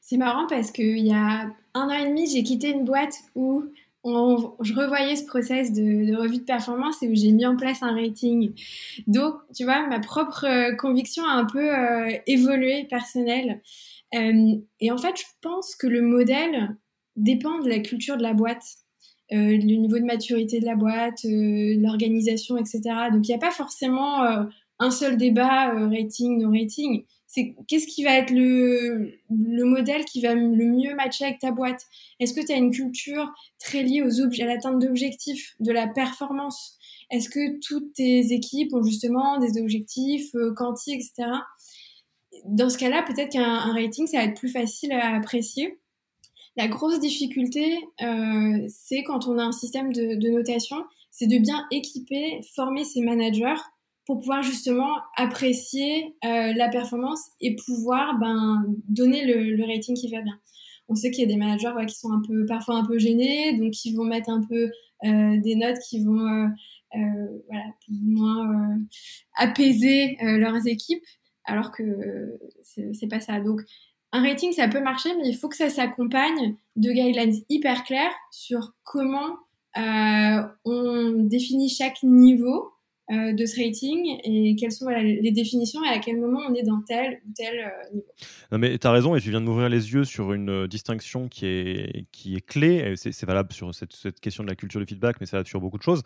[0.01, 3.65] C'est marrant parce qu'il y a un an et demi, j'ai quitté une boîte où
[4.05, 7.93] je revoyais ce process de, revue de performance et où j'ai mis en place un
[7.93, 8.53] rating.
[9.07, 13.61] Donc, tu vois, ma propre euh, conviction a un peu euh, évolué personnelle.
[14.15, 16.75] Euh, et en fait, je pense que le modèle
[17.15, 18.63] dépend de la culture de la boîte,
[19.29, 22.81] le niveau de maturité de la boîte, l'organisation, etc.
[23.11, 24.21] Donc, il n'y a pas forcément
[24.79, 30.21] un seul débat rating, no rating c'est qu'est-ce qui va être le, le modèle qui
[30.21, 31.83] va le mieux matcher avec ta boîte?
[32.21, 36.77] Est-ce que tu as une culture très liée aux à l'atteinte d'objectifs, de la performance?
[37.11, 41.29] Est-ce que toutes tes équipes ont justement des objectifs euh, quanti, etc.
[42.45, 45.79] Dans ce cas-là, peut-être qu'un rating, ça va être plus facile à apprécier.
[46.55, 50.77] La grosse difficulté, euh, c'est quand on a un système de, de notation,
[51.11, 53.61] c'est de bien équiper, former ses managers
[54.07, 60.21] pour pouvoir justement apprécier euh, la performance et pouvoir ben, donner le, rating qui va
[60.21, 60.39] bien.
[60.87, 63.57] On sait qu'il y a des managers qui sont un peu, parfois un peu gênés,
[63.57, 64.71] donc ils vont mettre un peu
[65.03, 68.79] euh, des notes qui vont euh, voilà, plus ou moins
[69.35, 71.03] apaiser leurs équipes,
[71.43, 71.83] alors que
[72.63, 73.41] c'est pas ça.
[73.41, 73.59] Donc
[74.13, 78.15] un rating, ça peut marcher, mais il faut que ça s'accompagne de guidelines hyper clairs
[78.31, 79.35] sur comment
[79.75, 82.71] on définit chaque niveau
[83.09, 86.63] euh, de ce rating et quelles sont les définitions et à quel moment on est
[86.63, 88.07] dans tel ou tel euh, niveau.
[88.51, 90.67] Non mais tu as raison et tu viens de m'ouvrir les yeux sur une euh,
[90.67, 94.81] distinction qui est, qui est clé, c'est valable sur cette, cette, question de la culture
[94.81, 96.01] du feedback, mais c'est valable sur beaucoup de choses.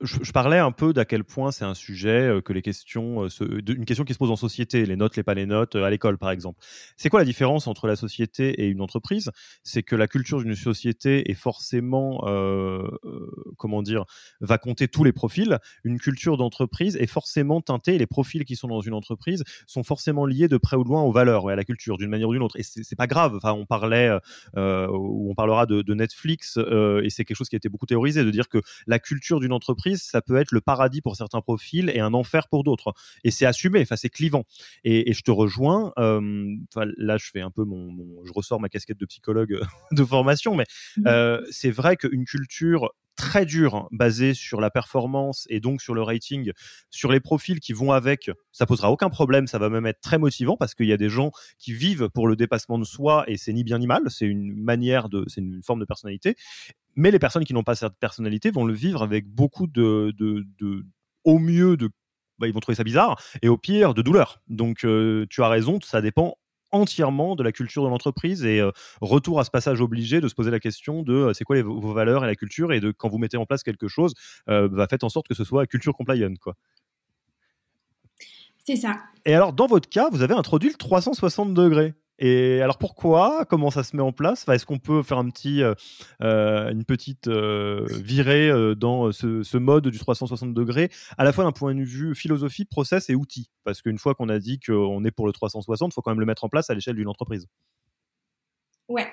[0.00, 3.60] Je, parlais un peu d'à quel point c'est un sujet euh, que les questions, euh,
[3.68, 5.90] une question qui se pose en société, les notes, les pas les notes, euh, à
[5.90, 6.58] l'école par exemple.
[6.96, 9.30] C'est quoi la différence entre la société et une entreprise?
[9.62, 12.20] C'est que la culture d'une société est forcément,
[13.56, 14.04] comment dire,
[14.40, 15.58] va compter tous les profils.
[15.84, 17.98] Une culture d'entreprise est forcément teintée.
[17.98, 21.02] Les profils qui sont dans une entreprise sont forcément liés de près ou de loin
[21.02, 22.58] aux valeurs et à la culture d'une manière ou d'une autre.
[22.58, 23.34] Et c'est pas grave.
[23.36, 24.10] Enfin, on parlait
[24.56, 28.24] ou on parlera de, de Netflix et c'est quelque chose qui a été beaucoup théorisé
[28.24, 31.90] de dire que la culture d'une entreprise ça peut être le paradis pour certains profils
[31.94, 32.94] et un enfer pour d'autres.
[33.22, 34.44] Et c'est assumé, enfin, c'est clivant.
[34.84, 35.92] Et, je te rejoins.
[35.98, 36.56] Euh,
[36.96, 37.94] là, je fais un peu mon,
[38.24, 39.60] je ressors ma casquette de psychologue
[39.92, 40.66] de formation, mais
[40.96, 41.06] mmh.
[41.06, 46.02] euh, c'est vrai qu'une culture très dure, basée sur la performance et donc sur le
[46.02, 46.52] rating,
[46.90, 50.18] sur les profils qui vont avec, ça posera aucun problème, ça va même être très
[50.18, 53.36] motivant parce qu'il y a des gens qui vivent pour le dépassement de soi et
[53.36, 56.36] c'est ni bien ni mal, c'est une manière de, c'est une forme de personnalité.
[56.96, 60.84] Mais les personnes qui n'ont pas cette personnalité vont le vivre avec beaucoup de, de,
[61.24, 61.90] au mieux de
[62.38, 64.42] bah, ils vont trouver ça bizarre et au pire de douleur.
[64.48, 66.36] Donc euh, tu as raison, ça dépend
[66.74, 70.34] entièrement de la culture de l'entreprise et euh, retour à ce passage obligé de se
[70.34, 73.08] poser la question de euh, c'est quoi vos valeurs et la culture et de quand
[73.08, 74.14] vous mettez en place quelque chose,
[74.46, 76.54] bah, faites en sorte que ce soit culture compliant quoi.
[78.66, 78.98] C'est ça.
[79.24, 81.94] Et alors dans votre cas, vous avez introduit le 360 degrés.
[82.18, 83.44] Et alors pourquoi?
[83.44, 84.46] Comment ça se met en place?
[84.48, 85.74] Est-ce qu'on peut faire euh,
[86.22, 91.52] euh, une petite euh, virée dans ce, mode du 360 degrés, à la fois d'un
[91.52, 93.50] point de vue philosophie, process et outils?
[93.64, 96.20] Parce qu'une fois qu'on a dit qu'on est pour le 360, il faut quand même
[96.20, 97.46] le mettre en place à l'échelle d'une entreprise.
[98.88, 99.08] Ouais.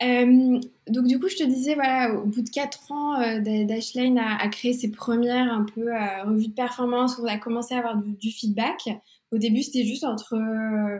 [0.00, 4.72] donc du coup, je te disais, voilà, au bout de 4 ans, Dashlane a, créé
[4.72, 5.90] ses premières un peu
[6.24, 8.88] revues de performance où on a commencé à avoir du feedback.
[9.32, 10.98] Au début, c'était juste entre euh,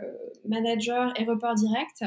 [0.48, 2.02] manager et report direct.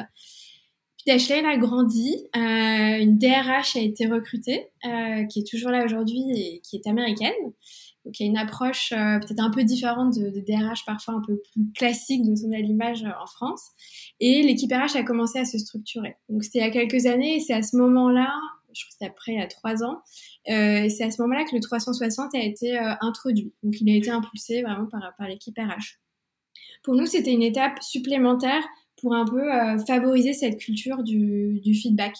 [0.97, 5.85] Puis Dashlane a grandi, euh, une DRH a été recrutée, euh, qui est toujours là
[5.85, 7.31] aujourd'hui et qui est américaine.
[8.05, 11.41] Donc il y a une approche peut-être un peu différente de, DRH, parfois un peu
[11.51, 13.61] plus classique dont on a l'image en France.
[14.19, 16.15] Et l'équipe RH a commencé à se structurer.
[16.29, 18.31] Donc c'était il y a quelques années et c'est à ce moment-là,
[18.73, 20.01] je crois que c'était après, il y a trois ans,
[20.45, 23.53] c'est à ce moment-là que le 360 a été introduit.
[23.63, 25.97] Donc il a été impulsé vraiment par, par l'équipe RH.
[26.85, 28.63] Pour nous, c'était une étape supplémentaire
[29.01, 32.15] pour un peu euh, favoriser cette culture du, feedback.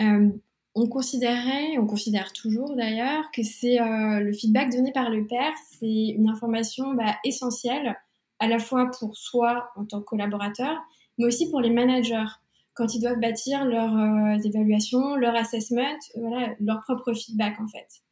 [0.00, 0.28] Euh,
[0.74, 5.54] on considérait, on considère toujours d'ailleurs, que c'est euh, le feedback donné par le père,
[5.70, 7.96] c'est une information bah, essentielle
[8.38, 10.76] à la fois pour soi en tant que collaborateur,
[11.16, 12.28] mais aussi pour les managers
[12.74, 18.02] quand ils doivent bâtir leurs évaluations, leur assessment, voilà, leur propre feedback en fait.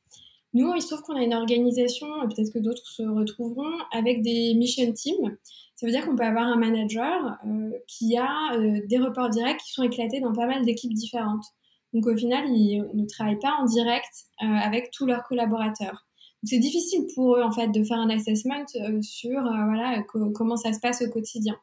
[0.55, 4.55] Nous, il se trouve qu'on a une organisation, peut-être que d'autres se retrouveront, avec des
[4.55, 5.37] mission teams.
[5.75, 9.61] Ça veut dire qu'on peut avoir un manager euh, qui a euh, des reports directs
[9.61, 11.45] qui sont éclatés dans pas mal d'équipes différentes.
[11.93, 14.11] Donc au final, ils ne travaillent pas en direct
[14.43, 16.07] euh, avec tous leurs collaborateurs.
[16.45, 18.65] C'est difficile pour eux en fait de faire un assessment
[19.03, 20.05] sur voilà
[20.35, 21.57] comment ça se passe au quotidien.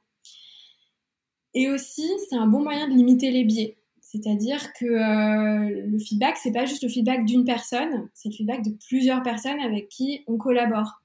[1.54, 3.78] Et aussi, c'est un bon moyen de limiter les biais.
[4.14, 8.64] C'est-à-dire que euh, le feedback, c'est pas juste le feedback d'une personne, c'est le feedback
[8.64, 11.02] de plusieurs personnes avec qui on collabore.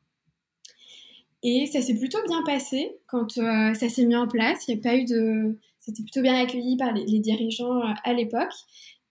[1.43, 4.69] Et ça s'est plutôt bien passé quand euh, ça s'est mis en place.
[4.69, 8.53] Il a pas eu de, c'était plutôt bien accueilli par les, dirigeants euh, à l'époque.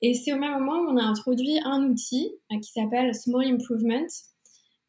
[0.04, 2.30] Et c'est au même moment où on a introduit un outil
[2.62, 4.06] qui s'appelle Small Improvement,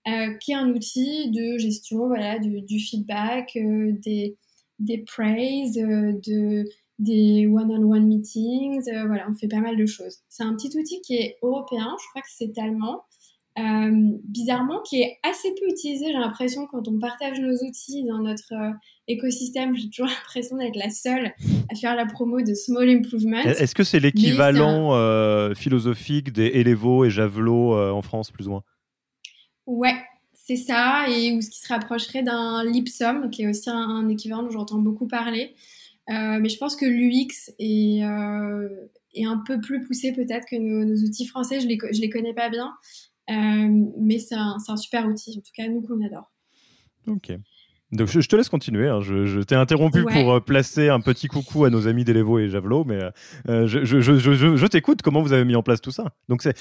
[0.05, 4.37] qui est un outil de gestion, voilà, du, du feedback, des,
[4.79, 6.69] des praises, de
[6.99, 10.19] des one-on-one meetings, euh, voilà, on fait pas mal de choses.
[10.29, 13.05] C'est un petit outil qui est européen, je crois que c'est allemand,
[13.59, 18.19] euh, bizarrement, qui est assez peu utilisé, j'ai l'impression, quand on partage nos outils dans
[18.19, 18.73] notre euh,
[19.07, 21.33] écosystème, j'ai toujours l'impression d'être la seule
[21.71, 23.43] à faire la promo de Small Improvement.
[23.43, 28.63] Est-ce que c'est l'équivalent philosophique des Elevo et Javelot en France, plus ou moins?
[29.67, 29.95] Ouais,
[30.33, 34.09] c'est ça, et ou ce qui se rapprocherait d'un Lipsum, qui est aussi un, un
[34.09, 35.55] équivalent dont j'entends beaucoup parler.
[36.09, 40.57] Euh, mais je pense que l'UX est, euh, est, un peu plus poussé peut-être que
[40.57, 41.61] nos, outils français.
[41.61, 42.73] Je les, je les connais pas bien,
[43.31, 46.33] euh, mais c'est un, un, super outil, en tout cas nous qu'on adore.
[47.07, 47.33] Ok.
[47.91, 48.87] Donc je, te laisse continuer.
[48.89, 49.01] Hein.
[49.01, 52.85] Je, t'ai interrompu pour euh, placer un petit coucou à nos amis d'Elevo et Javelot,
[52.85, 53.01] mais
[53.49, 55.01] euh, je, t'écoute.
[55.03, 56.55] Comment vous avez mis en place tout ça Donc c'est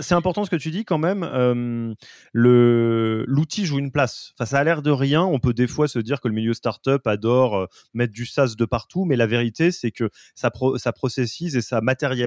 [0.00, 1.22] c'est important ce que tu dis quand même.
[1.22, 1.92] Euh,
[2.32, 4.32] le l'outil joue une place.
[4.38, 5.22] Enfin, ça a l'air de rien.
[5.22, 8.64] On peut des fois se dire que le milieu startup adore mettre du SaaS de
[8.64, 12.26] partout, mais la vérité c'est que ça ça processise et ça matérialise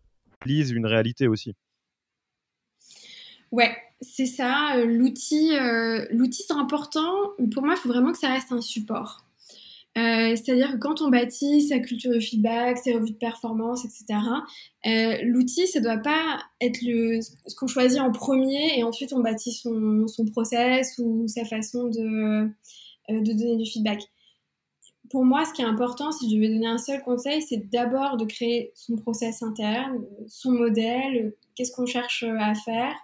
[0.45, 1.53] une réalité aussi.
[3.51, 4.77] Ouais, c'est ça.
[4.77, 7.11] Euh, l'outil, euh, l'outil c'est important.
[7.53, 9.25] Pour moi, il faut vraiment que ça reste un support.
[9.97, 14.19] Euh, c'est-à-dire que quand on bâtit sa culture de feedback, ses revues de performance, etc.,
[15.23, 19.19] l'outil, ça ne doit pas être le, ce qu'on choisit en premier et ensuite on
[19.19, 22.47] bâtit son, son process ou sa façon de,
[23.09, 24.01] de donner du feedback
[25.11, 28.17] pour moi, ce qui est important, si je devais donner un seul conseil, c'est d'abord
[28.17, 32.95] de créer son process interne, son modèle, qu'est-ce qu'on cherche à faire,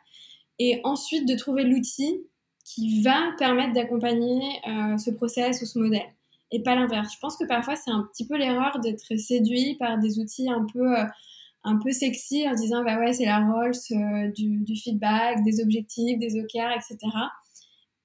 [0.58, 2.22] et ensuite de trouver l'outil
[2.64, 6.08] qui va permettre d'accompagner euh, ce process ou ce modèle,
[6.52, 7.14] et pas l'inverse.
[7.14, 10.66] Je pense que parfois, c'est un petit peu l'erreur d'être séduit par des outils un
[10.72, 11.04] peu, euh,
[11.64, 15.62] un peu sexy en disant, bah ouais, c'est la Rolls euh, du, du, feedback, des
[15.62, 16.98] objectifs, des OKR, etc.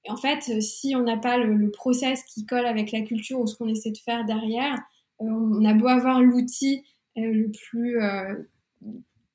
[0.04, 3.40] Et en fait, euh, si on n'a pas le, process qui colle avec la culture
[3.40, 4.74] ou ce qu'on essaie de faire derrière,
[5.20, 6.84] euh, on a beau avoir l'outil
[7.18, 7.98] euh, le plus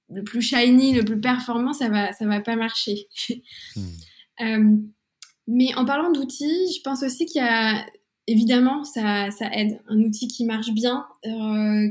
[0.09, 3.07] le plus shiny, le plus performant, ça va ça va pas marcher.
[4.39, 4.83] Hmm.
[5.47, 7.83] mais en parlant d'outils, je pense aussi qu'il y a
[8.27, 11.07] évidemment ça, ça aide un outil qui marche bien,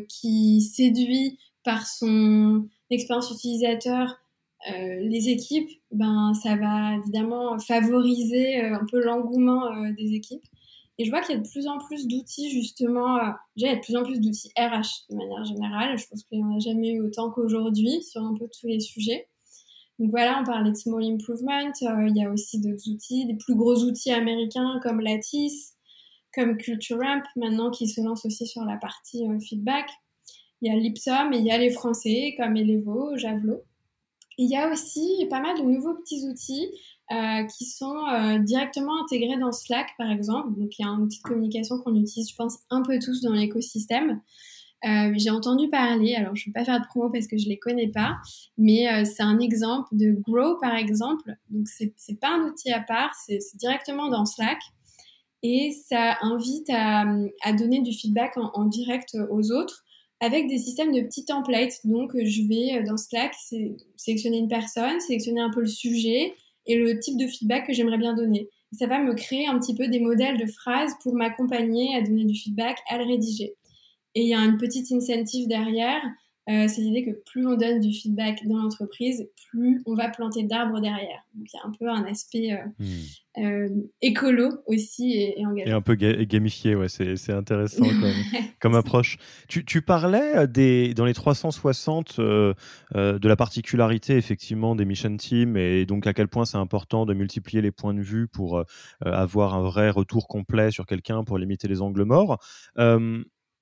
[0.08, 4.16] qui séduit par son expérience utilisateur
[4.68, 10.44] euh, les équipes, ben, ça va évidemment favoriser euh, un peu l'engouement euh, des équipes.
[10.98, 13.18] Et je vois qu'il y a de plus en plus d'outils, justement.
[13.54, 15.98] déjà, il y a de plus en plus d'outils RH de manière générale.
[15.98, 18.80] Je pense qu'il n'y en a jamais eu autant qu'aujourd'hui sur un peu tous les
[18.80, 19.28] sujets.
[19.98, 21.70] Donc voilà, on parlait de Small Improvement.
[21.80, 25.74] il y a aussi d'autres outils, des plus gros outils américains comme Lattice,
[26.34, 29.90] comme Culture Ramp, maintenant qui se lance aussi sur la partie feedback.
[30.62, 33.62] Il y a Lipsum et il y a les Français comme Elevo, Javelot.
[34.38, 36.68] Il y a aussi pas mal de nouveaux petits outils
[37.12, 40.58] euh, qui sont euh, directement intégrés dans Slack, par exemple.
[40.58, 43.22] Donc, il y a un outil de communication qu'on utilise, je pense, un peu tous
[43.22, 44.20] dans l'écosystème.
[44.84, 47.44] Euh, j'ai entendu parler, alors je ne vais pas faire de promo parce que je
[47.44, 48.16] ne les connais pas,
[48.58, 51.34] mais c'est un exemple de Grow, par exemple.
[51.48, 54.58] Donc, c'est n'est pas un outil à part, c'est directement dans Slack.
[55.42, 57.04] Et ça invite à,
[57.42, 59.85] à donner du feedback en direct aux autres
[60.20, 61.80] avec des systèmes de petits templates.
[61.84, 63.34] Donc, euh, je vais euh, dans Slack
[63.96, 66.34] sélectionner une personne, sélectionner un peu le sujet
[66.66, 68.48] et le type de feedback que j'aimerais bien donner.
[68.72, 72.24] Ça va me créer un petit peu des modèles de phrases pour m'accompagner à donner
[72.24, 73.54] du feedback, à le rédiger.
[74.14, 76.02] Et il y a une petite incentive derrière
[76.48, 80.44] euh, c'est l'idée que plus on donne du feedback dans l'entreprise, plus on va planter
[80.44, 81.24] d'arbres derrière.
[81.34, 83.44] Donc il y a un peu un aspect euh, hmm.
[83.44, 83.68] euh,
[84.00, 87.84] écolo aussi et, et, un peu gamifié, ouais, c'est intéressant
[88.60, 89.18] comme, approche.
[89.48, 92.54] Tu, tu, parlais des, dans les 360 de
[92.94, 97.60] la particularité effectivement des mission teams et donc à quel point c'est important de multiplier
[97.60, 98.62] les points de vue pour
[99.04, 102.38] avoir un vrai retour complet sur quelqu'un pour limiter les angles morts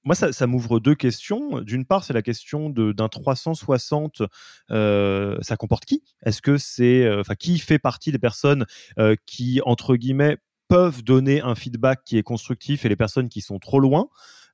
[0.04, 1.60] moi, ça, m'ouvre deux questions.
[1.62, 4.22] D'une part, c'est la question d'un 360.
[4.70, 6.02] Euh, ça comporte qui?
[6.24, 8.66] Est-ce que c'est, euh, enfin, qui fait partie des personnes
[8.98, 10.36] euh, qui, entre guillemets,
[10.68, 14.08] peuvent donner un feedback qui est constructif et les personnes qui sont trop loin?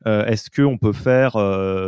[0.06, 1.36] Est-ce qu'on peut faire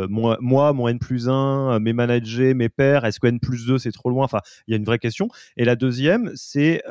[0.07, 0.37] moi,
[0.73, 4.11] mon N plus 1, mes managers, mes pairs Est-ce que N plus 2, c'est trop
[4.11, 4.23] loin?
[4.23, 5.29] Enfin, il y a une vraie question.
[5.57, 6.83] Et la deuxième, c'est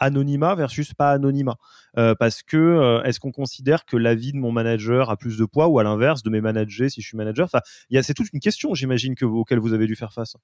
[0.00, 1.56] anonymat versus pas anonymat
[1.96, 5.44] euh, Parce que euh, est-ce qu'on considère que l'avis de mon manager a plus de
[5.44, 7.44] poids ou à l'inverse de mes managers si je suis manager?
[7.44, 7.60] Enfin,
[8.02, 10.36] c'est toute une question, j'imagine, que auquel vous avez dû faire face.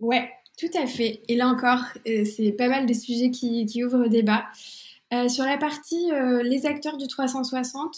[0.00, 1.22] Ouais, tout à fait.
[1.28, 4.46] Et là encore, euh, c'est pas mal de sujets qui, ouvrent le débat.
[5.28, 6.10] sur la partie
[6.44, 7.94] les acteurs du 360,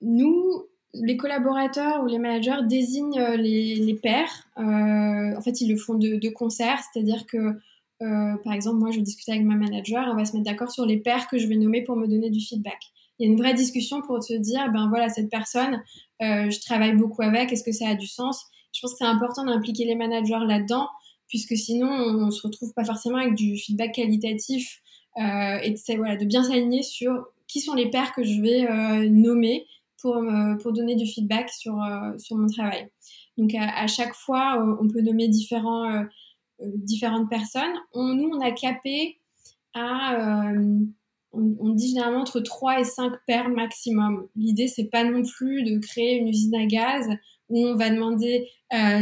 [0.00, 4.48] nous, les collaborateurs ou les managers désignent les, pairs.
[4.56, 7.58] en fait, ils le font de, de concert, c'est-à-dire que
[8.02, 10.70] euh, par exemple, moi, je vais discuter avec ma manager, on va se mettre d'accord
[10.70, 12.78] sur les pairs que je vais nommer pour me donner du feedback.
[13.18, 15.82] Il y a une vraie discussion pour se dire, ben voilà, cette personne,
[16.22, 18.44] euh, je travaille beaucoup avec, est-ce que ça a du sens?
[18.74, 20.88] Je pense que c'est important d'impliquer les managers là-dedans,
[21.28, 24.80] puisque sinon, on, ne se retrouve pas forcément avec du feedback qualitatif
[25.18, 29.10] euh, et de, voilà, de bien s'aligner sur qui sont les pairs que je vais
[29.10, 29.66] nommer
[30.00, 30.16] pour,
[30.72, 32.88] donner du feedback sur, mon travail.
[33.36, 36.06] Donc, à, chaque fois, on peut nommer différents
[36.76, 37.74] différentes personnes.
[37.92, 39.18] On, nous, on a capé
[39.74, 40.78] à, euh,
[41.32, 44.28] on, dit généralement entre 3 et 5 paires maximum.
[44.36, 47.08] L'idée, c'est pas non plus de créer une usine à gaz
[47.48, 48.48] où on va demander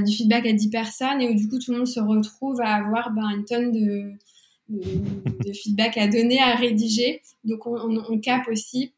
[0.04, 2.74] du feedback à 10 personnes et où du coup tout le monde se retrouve à
[2.74, 7.22] avoir ben, une tonne de, feedback à donner, à rédiger.
[7.44, 8.92] Donc on, on, aussi.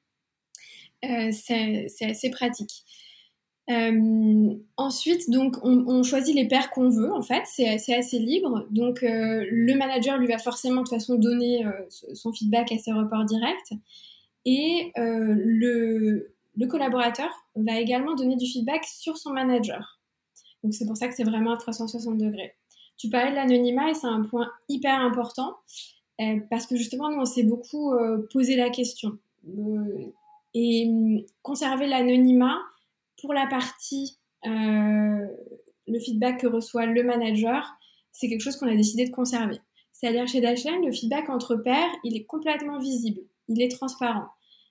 [1.03, 2.85] c'est assez pratique.
[3.73, 8.67] Euh, ensuite, donc, on, choisit les pairs qu'on veut, en fait, c'est assez libre.
[8.71, 11.71] Donc, euh, le manager lui va forcément de toute façon donner euh,
[12.15, 13.73] son feedback à ses reports directs.
[14.45, 16.35] Et le,
[16.69, 20.01] collaborateur va également donner du feedback sur son manager.
[20.63, 22.55] Donc, c'est pour ça que c'est vraiment à 360 degrés.
[22.99, 25.57] Tu parlais de l'anonymat et c'est un point hyper important
[26.51, 27.95] parce que justement, nous, on s'est beaucoup
[28.33, 29.19] posé la question.
[30.55, 32.59] et conserver l'anonymat,
[33.23, 35.27] pour la partie euh,
[35.87, 37.67] le feedback que reçoit le manager,
[38.11, 39.59] c'est quelque chose qu'on a décidé de conserver.
[39.93, 44.27] C'est-à-dire chez Dashlane, le feedback entre pairs, il est complètement visible, il est transparent.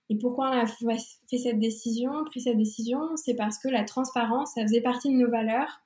[0.09, 2.99] Et pourquoi on a fait cette décision, pris cette décision?
[3.15, 5.79] C'est parce que la transparence, ça faisait partie de nos valeurs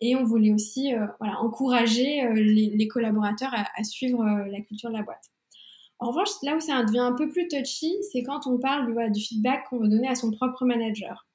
[0.00, 5.02] et on voulait aussi euh, encourager euh, les, collaborateurs à, suivre la culture de la
[5.02, 5.30] boîte.
[6.00, 9.20] En revanche, là où ça devient un peu plus touchy, c'est quand on parle du
[9.20, 11.27] feedback qu'on veut donner à son propre manager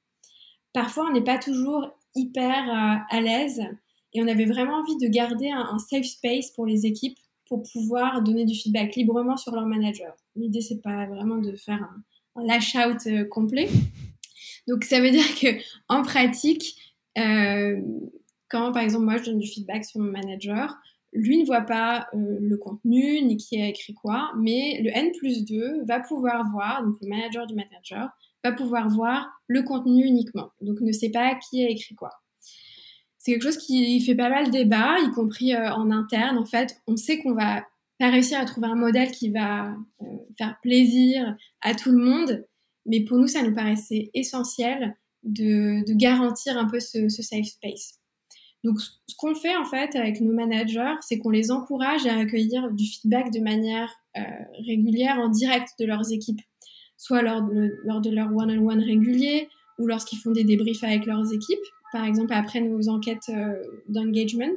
[0.74, 3.62] parfois on n'est pas toujours hyper euh, à l'aise
[4.14, 7.18] et on avait vraiment envie de garder un, safe space pour les équipes
[7.48, 10.14] pour pouvoir donner du feedback librement sur leur manager.
[10.36, 11.82] L'idée c'est pas vraiment de faire
[12.36, 13.70] un, lash out euh, complet.
[14.68, 15.48] Donc ça veut dire que
[15.90, 16.76] en pratique,
[17.18, 17.82] euh,
[18.50, 20.76] quand par exemple moi je donne du feedback sur mon manager,
[21.12, 25.46] lui ne voit pas le contenu ni qui a écrit quoi, mais le N plus
[25.46, 28.10] 2 va pouvoir voir, donc le manager du manager,
[28.44, 30.50] va pouvoir voir le contenu uniquement.
[30.62, 32.12] Donc ne sait pas qui a écrit quoi.
[33.24, 36.38] C'est quelque chose qui fait pas mal débat, y compris euh, en interne.
[36.38, 37.64] En fait, on sait qu'on va
[37.98, 39.70] pas réussir à trouver un modèle qui va
[40.02, 40.06] euh,
[40.38, 42.46] faire plaisir à tout le monde,
[42.86, 48.00] mais pour nous, ça nous paraissait essentiel de, garantir un peu ce, safe space.
[48.66, 52.72] Donc, ce qu'on fait en fait avec nos managers, c'est qu'on les encourage à accueillir
[52.72, 54.22] du feedback de manière euh,
[54.68, 56.42] régulière en direct de leurs équipes
[57.04, 61.34] soit lors de, lors de leur one-on-one régulier ou lorsqu'ils font des débriefs avec leurs
[61.34, 61.60] équipes,
[61.92, 64.56] par exemple après nos enquêtes euh, d'engagement.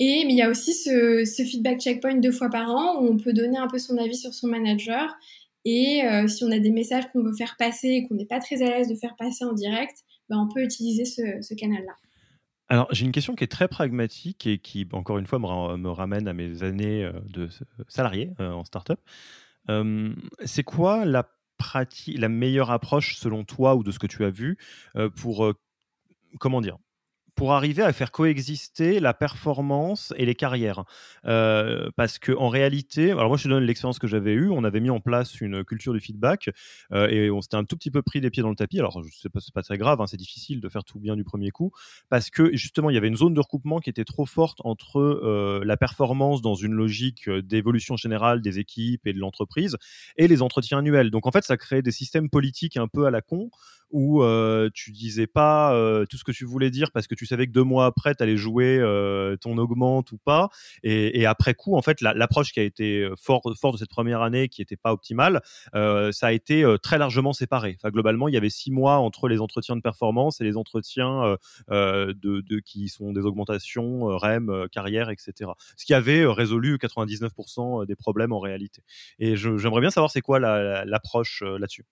[0.00, 3.18] Et mais il y a aussi ce, feedback checkpoint deux fois par an où on
[3.18, 5.14] peut donner un peu son avis sur son manager.
[5.64, 8.40] Et euh, si on a des messages qu'on veut faire passer et qu'on n'est pas
[8.40, 9.98] très à l'aise de faire passer en direct,
[10.28, 11.92] ben on peut utiliser ce, canal-là.
[12.68, 16.26] Alors, j'ai une question qui est très pragmatique et qui, encore une fois, me, ramène
[16.26, 17.48] à mes années euh, de
[17.86, 18.98] salarié en startup
[20.44, 24.30] c'est quoi la pratique, la meilleure approche selon toi ou de ce que tu as
[24.30, 24.58] vu
[25.16, 25.52] pour
[26.38, 26.78] comment dire
[27.36, 30.84] pour arriver à faire coexister la performance et les carrières.
[31.26, 34.64] Euh, parce que en réalité, alors moi je te donne l'expérience que j'avais eue, on
[34.64, 36.50] avait mis en place une culture du feedback
[36.92, 38.78] euh, et on s'était un tout petit peu pris les pieds dans le tapis.
[38.78, 41.24] Alors sais pas, c'est pas très grave, hein, c'est difficile de faire tout bien du
[41.24, 41.72] premier coup
[42.08, 44.98] parce que justement il y avait une zone de recoupement qui était trop forte entre
[44.98, 49.76] euh, la performance dans une logique d'évolution générale des équipes et de l'entreprise
[50.16, 51.10] et les entretiens annuels.
[51.10, 53.50] Donc en fait ça créait des systèmes politiques un peu à la con
[53.90, 54.22] où
[54.74, 55.72] tu disais pas
[56.08, 58.22] tout ce que tu voulais dire parce que tu savais que deux mois après, tu
[58.22, 58.78] allais jouer
[59.40, 60.48] ton augmente ou pas.
[60.82, 64.48] Et, après coup, en fait, l'approche qui a été fort, fort de cette première année,
[64.48, 65.40] qui n'était pas optimale,
[65.72, 67.76] ça a été très largement séparé.
[67.78, 71.36] Enfin, globalement, il y avait six mois entre les entretiens de performance et les entretiens
[71.68, 75.50] de, de, qui sont des augmentations, REM, carrière, etc.
[75.76, 78.82] Ce qui avait résolu 99% des problèmes en réalité.
[79.18, 81.84] Et j'aimerais bien savoir c'est quoi l'approche là-dessus.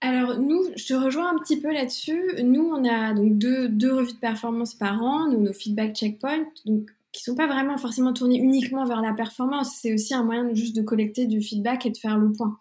[0.00, 2.22] Alors nous, je te rejoins un petit peu là-dessus.
[2.42, 7.22] Nous, on a donc deux, revues de performance par an, nos feedback checkpoints, donc qui
[7.22, 9.78] sont pas vraiment forcément tournés uniquement vers la performance.
[9.80, 12.58] C'est aussi un moyen juste de collecter du feedback et de faire le point.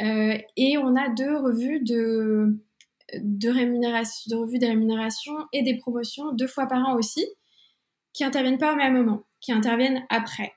[0.00, 2.56] Euh, et on a deux revues de,
[3.20, 7.26] de rémunération, de revues des rémunérations et des promotions deux fois par an aussi,
[8.12, 10.52] qui interviennent pas au même moment, qui interviennent après.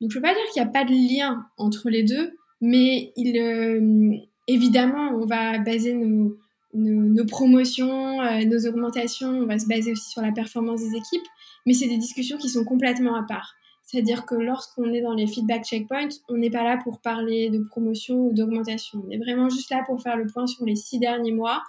[0.00, 3.12] Donc je peux pas dire qu'il n'y a pas de lien entre les deux, mais
[3.16, 6.36] il euh, évidemment, on va baser nos,
[6.74, 11.26] nos, promotions, euh, nos augmentations, on va se baser aussi sur la performance des équipes,
[11.66, 13.54] mais c'est des discussions qui sont complètement à part.
[13.82, 17.58] C'est-à-dire que lorsqu'on est dans les feedback checkpoints, on n'est pas là pour parler de
[17.58, 19.02] promotion ou d'augmentation.
[19.06, 21.62] On est vraiment juste là pour faire le point sur les six derniers mois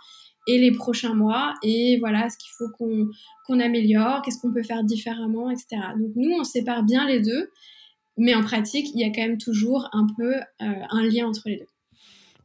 [0.47, 4.83] et les prochains mois et voilà ce qu'il faut qu'on améliore, qu'est-ce qu'on peut faire
[4.83, 5.67] différemment, etc.
[5.99, 7.49] Donc nous, on sépare bien les deux,
[8.17, 10.41] mais en pratique, il y a quand même toujours un peu euh,
[10.89, 11.67] un lien entre les deux.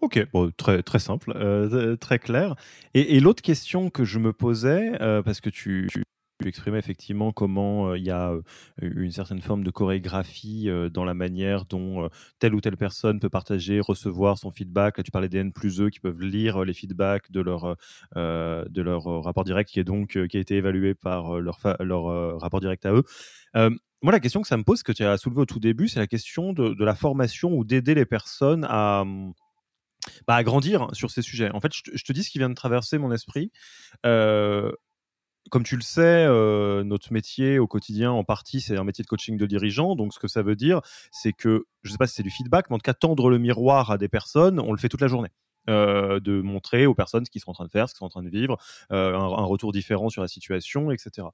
[0.01, 0.27] Ok,
[0.57, 2.55] très, très simple, euh, très clair.
[2.95, 5.89] Et, l'autre question que je me posais, euh, parce que tu,
[6.47, 8.33] exprimer effectivement comment il y a
[8.81, 13.79] une certaine forme de chorégraphie dans la manière dont telle ou telle personne peut partager,
[13.79, 14.97] recevoir son feedback.
[14.97, 17.77] Là, tu parlais des N plus eux qui peuvent lire les feedbacks de leur,
[18.17, 22.61] de leur rapport direct qui, est donc, qui a été évalué par leur, leur rapport
[22.61, 23.03] direct à eux.
[23.55, 26.01] moi, la question que ça me pose, que tu as soulevé au tout début, c'est
[26.01, 29.05] la question de, de la formation ou d'aider les personnes à,
[30.27, 31.51] bah, à grandir sur ces sujets.
[31.53, 33.51] En fait, je te, dis ce qui vient de traverser mon esprit.
[34.07, 34.73] Euh,
[35.51, 39.09] comme tu le sais, euh, notre métier au quotidien, en partie, c'est un métier de
[39.09, 39.97] coaching de dirigeant.
[39.97, 40.81] Donc, ce que ça veut dire,
[41.11, 43.31] c'est que, je ne sais pas si c'est du feedback, mais en tout cas, tendre
[43.31, 45.31] le miroir à des personnes, on le fait toute la journée.
[45.69, 48.07] Euh, de montrer aux personnes ce qu'ils sont en train de faire, ce qu'ils sont
[48.07, 48.57] en train de vivre,
[48.89, 51.29] un, retour différent sur la situation, etc.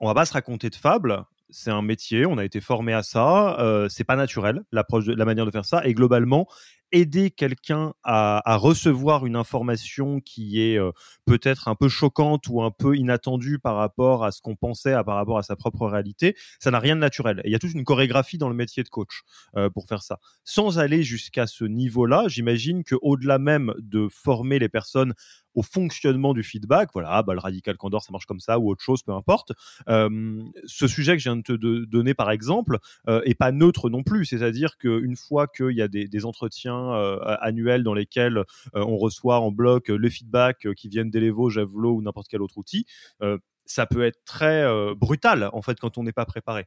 [0.00, 1.24] On va pas se raconter de fables.
[1.48, 3.86] C'est un métier, on a été formé à ça.
[3.88, 5.84] C'est pas naturel l'approche, la manière de faire ça.
[5.86, 6.46] Et globalement,
[6.92, 10.90] aider quelqu'un à, recevoir une information qui est euh,
[11.26, 15.16] peut-être un peu choquante ou un peu inattendue par rapport à ce qu'on pensait, par
[15.16, 17.40] rapport à sa propre réalité, ça n'a rien de naturel.
[17.44, 19.22] Et il y a toute une chorégraphie dans le métier de coach
[19.56, 20.18] euh, pour faire ça.
[20.44, 25.14] Sans aller jusqu'à ce niveau-là, j'imagine que au-delà même de former les personnes
[25.54, 28.82] au fonctionnement du feedback, voilà, bah, le radical candor, ça marche comme ça, ou autre
[28.82, 29.52] chose, peu importe.
[29.88, 31.52] Euh, ce sujet que je viens de te
[31.84, 32.78] donner, par exemple,
[33.08, 34.24] euh, est pas neutre non plus.
[34.24, 38.38] C'est-à-dire qu'une fois qu'il y a des, entretiens euh, annuels dans lesquels
[38.74, 42.42] euh, on reçoit en bloc le feedback euh, qui viennent d'Elevo, Javelot ou n'importe quel
[42.42, 42.86] autre outil,
[43.22, 46.64] euh, ça peut être très brutal, en fait, quand on n'est pas préparé.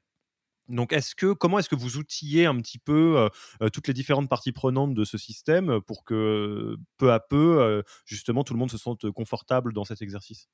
[0.67, 0.95] Donc,
[1.39, 3.29] comment est-ce que vous outillez un petit peu
[3.73, 8.53] toutes les différentes parties prenantes de ce système pour que peu à peu, justement, tout
[8.53, 10.47] le monde se sente confortable dans cet exercice?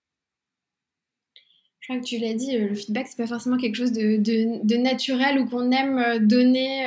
[1.79, 5.39] Je crois que tu l'as dit, le feedback, c'est pas forcément quelque chose de, naturel
[5.39, 6.85] ou qu'on aime donner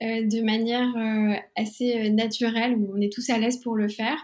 [0.00, 4.18] de manière assez naturelle, où on est tous à l'aise pour le faire.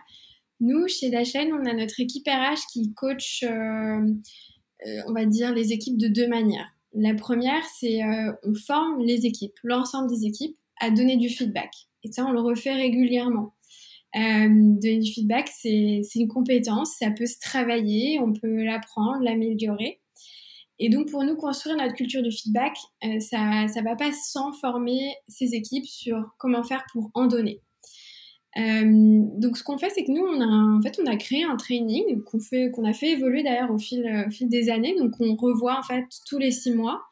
[0.60, 5.98] Nous, chez Dashen, on a notre équipe RH qui coach, on va dire, les équipes
[5.98, 6.74] de deux manières.
[6.95, 11.70] La première, c'est euh, on forme les équipes, l'ensemble des équipes, à donner du feedback.
[12.05, 13.55] Et ça, on le refait régulièrement.
[14.16, 20.01] Euh, donner du feedback, c'est une compétence, ça peut se travailler, on peut l'apprendre, l'améliorer.
[20.78, 24.53] Et donc, pour nous, construire notre culture du feedback, euh, ça ne va pas sans
[24.53, 27.61] former ces équipes sur comment faire pour en donner.
[28.57, 28.84] Euh,
[29.36, 31.57] donc, ce qu'on fait, c'est que nous, on a, en fait, on a créé un
[31.57, 34.94] training qu'on a fait évoluer d'ailleurs au fil, des années.
[34.98, 37.02] Donc, on revoit en fait tous les six mois,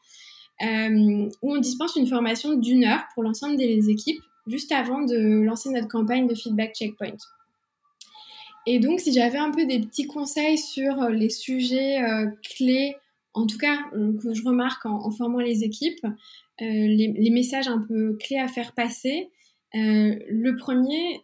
[0.62, 5.42] euh, où on dispense une formation d'une heure pour l'ensemble des équipes, juste avant de
[5.42, 7.16] lancer notre campagne de feedback checkpoint.
[8.66, 12.26] Et donc, si j'avais un peu des petits conseils sur les sujets euh,
[12.56, 12.94] clés,
[13.34, 16.06] en tout cas que je remarque en, formant les équipes,
[16.60, 19.30] les, messages un peu clés à faire passer.
[19.72, 21.22] Le premier,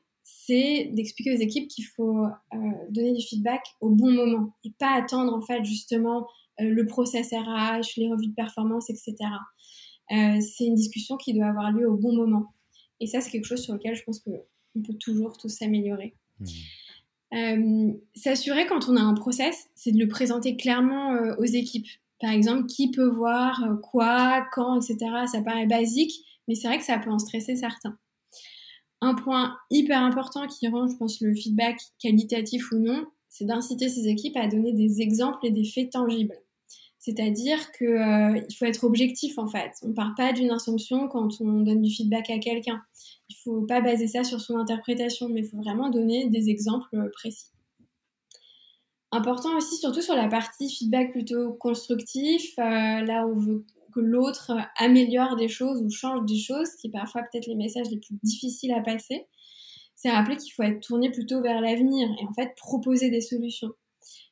[0.49, 2.57] c'est d'expliquer aux équipes qu'il faut euh,
[2.89, 6.27] donner du feedback au bon moment et pas attendre en fait justement
[6.61, 9.15] euh, le process RH, les revues de performance, etc.
[10.11, 12.55] Euh, c'est une discussion qui doit avoir lieu au bon moment.
[12.99, 16.15] Et ça, c'est quelque chose sur lequel je pense qu'on peut toujours tous s'améliorer.
[16.41, 17.93] Mmh.
[18.15, 21.87] S'assurer quand on a un process, c'est de le présenter clairement aux équipes.
[22.21, 24.97] Par exemple, qui peut voir quoi, quand, etc.
[25.31, 27.99] Ça paraît basique, mais c'est vrai que ça peut en stresser certains.
[29.01, 33.89] Un point hyper important qui rend, je pense, le feedback qualitatif ou non, c'est d'inciter
[33.89, 36.35] ces équipes à donner des exemples et des faits tangibles.
[36.99, 39.71] C'est-à-dire qu'il euh, faut être objectif en fait.
[39.83, 42.83] On ne part pas d'une assumption quand on donne du feedback à quelqu'un.
[43.29, 46.51] Il ne faut pas baser ça sur son interprétation, mais il faut vraiment donner des
[46.51, 47.47] exemples précis.
[49.11, 54.53] Important aussi, surtout sur la partie feedback plutôt constructif, euh, là on veut que l'autre
[54.77, 58.73] améliore des choses ou change des choses, qui parfois peut-être les messages les plus difficiles
[58.73, 59.27] à passer,
[59.95, 63.73] c'est rappeler qu'il faut être tourné plutôt vers l'avenir et en fait proposer des solutions.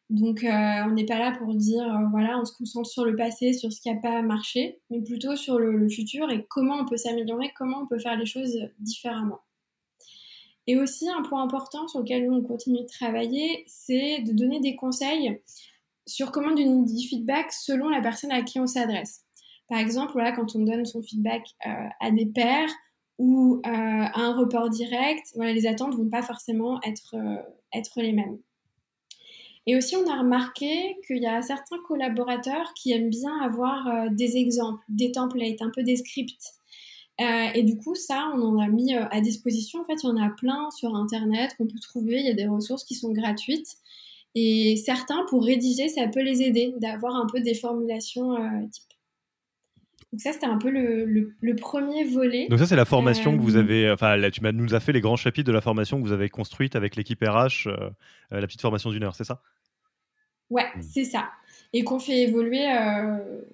[0.08, 3.16] Donc euh, on n'est pas là pour dire euh, voilà on se concentre sur le
[3.16, 6.76] passé, sur ce qui n'a pas marché, mais plutôt sur le, le futur et comment
[6.76, 9.40] on peut s'améliorer, comment on peut faire les choses différemment.
[10.68, 14.76] Et aussi un point important sur lequel on continue de travailler, c'est de donner des
[14.76, 15.40] conseils
[16.06, 19.25] sur comment donner du feedback selon la personne à qui on s'adresse.
[19.68, 22.70] Par exemple, voilà, quand on donne son feedback euh, à des pairs
[23.18, 27.42] ou euh, à un report direct, voilà, les attentes vont pas forcément être, euh,
[27.72, 28.38] être les mêmes.
[29.66, 34.08] Et aussi, on a remarqué qu'il y a certains collaborateurs qui aiment bien avoir euh,
[34.12, 36.54] des exemples, des templates, un peu des scripts.
[37.20, 39.80] Euh, et du coup, ça, on en a mis euh, à disposition.
[39.80, 42.20] En fait, il y en a plein sur Internet qu'on peut trouver.
[42.20, 43.76] Il y a des ressources qui sont gratuites.
[44.36, 48.36] Et certains, pour rédiger, ça peut les aider d'avoir un peu des formulations.
[50.16, 52.46] Donc ça, c'était un peu le, le, le, premier volet.
[52.48, 53.36] Donc ça, c'est la formation euh...
[53.36, 53.90] que vous avez...
[53.90, 56.30] Enfin, là, tu nous as fait les grands chapitres de la formation que vous avez
[56.30, 57.90] construite avec l'équipe RH, euh,
[58.30, 59.42] la petite formation d'une heure, c'est ça?
[60.48, 60.80] Ouais, mmh.
[60.80, 61.28] c'est ça.
[61.74, 62.64] et qu'on fait évoluer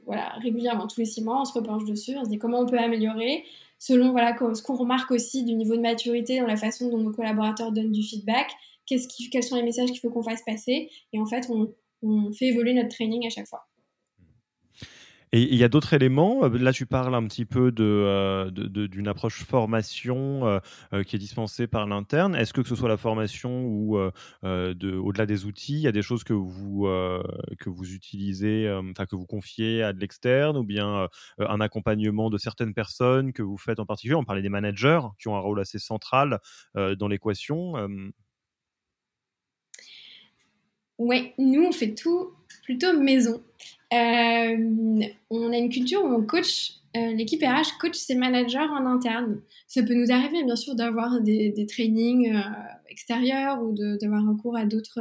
[0.06, 0.86] voilà, régulièrement.
[0.86, 3.42] Tous les six mois, on se repenche dessus, on se dit comment on peut améliorer
[3.80, 7.10] selon voilà, ce qu'on remarque aussi du niveau de maturité dans la façon dont nos
[7.10, 8.52] collaborateurs donnent du feedback,
[8.86, 9.00] qui,
[9.30, 10.90] quels sont les messages qu'il faut qu'on fasse passer.
[11.12, 13.66] Et en fait, on, on fait évoluer notre training à chaque fois.
[15.34, 16.44] Et il y a d'autres éléments.
[16.44, 20.60] Euh, là, tu parles un petit peu euh, d'une approche formation
[20.92, 22.34] euh, qui est dispensée par l'interne.
[22.34, 23.96] Est-ce que ce soit la formation ou
[24.42, 26.86] au-delà des outils, il y a des choses que vous,
[27.58, 31.08] que vous utilisez, enfin que vous confiez à de l'externe ou bien
[31.38, 34.14] un accompagnement de certaines personnes que vous faites en particulier?
[34.14, 36.40] On parlait des managers qui ont un rôle assez central
[36.74, 37.74] dans l'équation.
[40.98, 42.32] Oui, nous, on fait tout
[42.64, 43.42] plutôt maison.
[43.92, 48.86] Euh, on a une culture où on coach, euh, l'équipe RH coach ses managers en
[48.86, 49.42] interne.
[49.66, 52.40] Ça peut nous arriver, bien sûr, d'avoir des, trainings euh,
[52.88, 55.00] extérieurs ou d'avoir recours à d'autres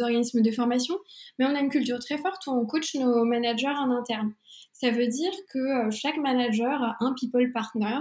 [0.00, 0.94] organismes de formation,
[1.38, 4.34] mais on a une culture très forte où on coach nos managers en interne.
[4.72, 7.98] Ça veut dire que chaque manager a un people partner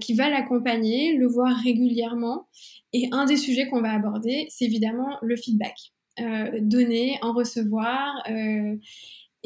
[0.00, 2.46] qui va l'accompagner, le voir régulièrement.
[2.92, 5.74] Et un des sujets qu'on va aborder, c'est évidemment le feedback.
[6.60, 8.22] donner, en recevoir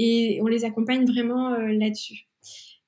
[0.01, 2.27] et on les accompagne vraiment euh, là-dessus.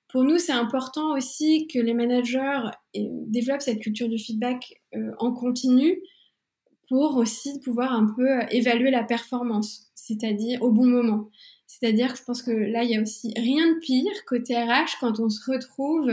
[0.09, 2.61] Pour nous, c'est important aussi que les managers
[2.97, 5.99] euh, développent cette culture du feedback euh, en continu
[6.89, 11.29] pour aussi pouvoir un peu évaluer la performance, c'est-à-dire au bon moment.
[11.67, 14.99] C'est-à-dire que je pense que là, il y a aussi rien de pire côté RH
[15.01, 16.11] quand on se retrouve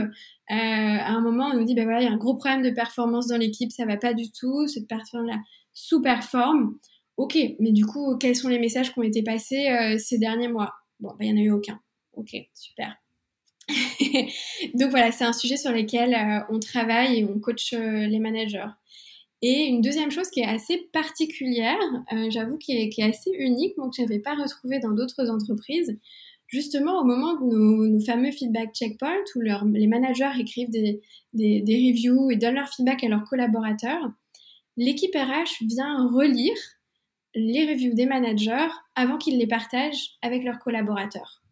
[0.48, 2.70] à un moment, on nous dit, ben voilà, il y a un gros problème de
[2.70, 5.36] performance dans l'équipe, ça va pas du tout, cette personne-là
[5.74, 6.78] sous-performe.
[7.18, 10.79] Ok, mais du coup, quels sont les messages qui ont été passés ces derniers mois?
[11.00, 11.80] Bon, bah, il n'y en a eu aucun.
[12.14, 12.96] Ok, super.
[14.74, 18.18] Donc voilà, c'est un sujet sur lequel euh, on travaille et on coach euh, les
[18.18, 18.68] managers.
[19.42, 21.78] Et une deuxième chose qui est assez particulière,
[22.12, 25.98] euh, j'avoue qui est, assez unique, donc que je n'avais pas retrouvé dans d'autres entreprises,
[26.46, 31.00] justement au moment de nos, fameux feedback checkpoints, où les managers écrivent des,
[31.34, 34.10] reviews et donnent leur feedback à leurs collaborateurs,
[34.76, 36.56] l'équipe RH vient relire
[37.34, 41.42] les reviews des managers avant qu'ils les partagent avec leurs collaborateurs.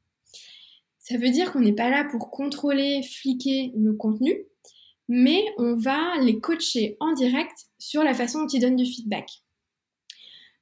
[0.99, 4.35] Ça veut dire qu'on n'est pas là pour contrôler, fliquer le contenu,
[5.09, 9.43] mais on va les coacher en direct sur la façon dont ils donnent du feedback.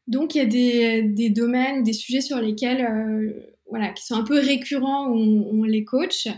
[0.06, 3.32] Donc il y a des, domaines, des sujets sur lesquels, euh,
[3.68, 6.28] voilà, qui sont un peu récurrents où on, les coach.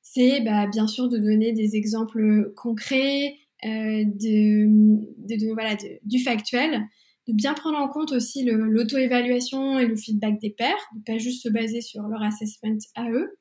[0.00, 6.82] C'est bah, bien sûr de donner des exemples concrets, euh, de, voilà, du factuel,
[7.28, 11.42] de bien prendre en compte aussi l'auto-évaluation et le feedback des pairs, de pas juste
[11.42, 13.36] se baser sur leur assessment à eux,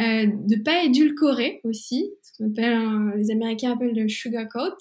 [0.00, 4.76] euh, de pas édulcorer aussi, ce qu'on appelle, les Américains appellent le sugarcoat,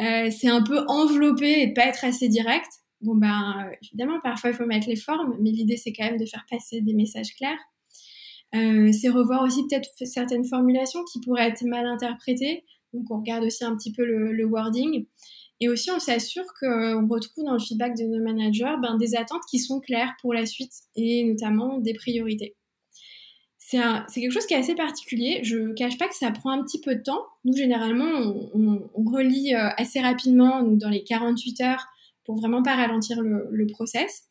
[0.00, 2.68] euh, c'est un peu envelopper et de pas être assez direct.
[3.00, 6.26] Bon ben évidemment parfois il faut mettre les formes, mais l'idée c'est quand même de
[6.26, 7.58] faire passer des messages clairs.
[8.54, 12.64] Euh, c'est revoir aussi peut-être certaines formulations qui pourraient être mal interprétées.
[12.92, 15.06] Donc on regarde aussi un petit peu le wording.
[15.60, 19.42] Et aussi, on s'assure qu'on retrouve dans le feedback de nos managers ben, des attentes
[19.50, 22.56] qui sont claires pour la suite et notamment des priorités.
[23.58, 23.80] C'est
[24.14, 25.40] quelque chose qui est assez particulier.
[25.42, 27.26] Je ne cache pas que ça prend un petit peu de temps.
[27.44, 28.06] Nous, généralement,
[28.54, 31.84] on, relit euh, assez rapidement, dans les 48 heures,
[32.24, 34.26] pour vraiment pas ralentir le, process.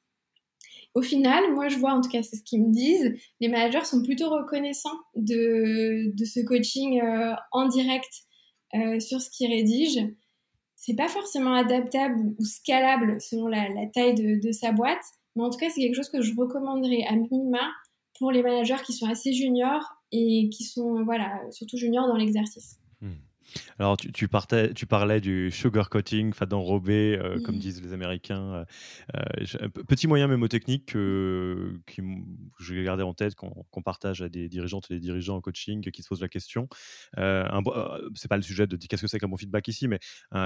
[0.93, 3.83] Au final, moi, je vois, en tout cas, c'est ce qu'ils me disent, les managers
[3.83, 8.13] sont plutôt reconnaissants de, ce coaching euh, en direct
[8.73, 10.13] euh, sur ce qu'ils rédigent
[10.85, 15.03] c'est pas forcément adaptable ou scalable selon la, taille de, sa boîte,
[15.35, 17.71] mais en tout cas, c'est quelque chose que je recommanderais à minima
[18.19, 22.77] pour les managers qui sont assez juniors et qui sont, voilà, surtout juniors dans l'exercice.
[23.01, 23.15] Hmm.
[23.79, 27.93] Alors, tu, tu, partais, tu parlais du sugar coating, enfin d'enrober, euh, comme disent les
[27.93, 28.65] Américains.
[29.15, 32.01] Euh, euh, petit moyen mémotechnique que, que
[32.59, 35.81] je vais garder en tête qu'on partage à des dirigeantes et des dirigeants en coaching
[35.91, 36.67] qui se posent la question.
[37.17, 37.45] Euh,
[38.15, 39.99] c'est pas le sujet de dire qu'est-ce que c'est qu'un bon feedback ici, mais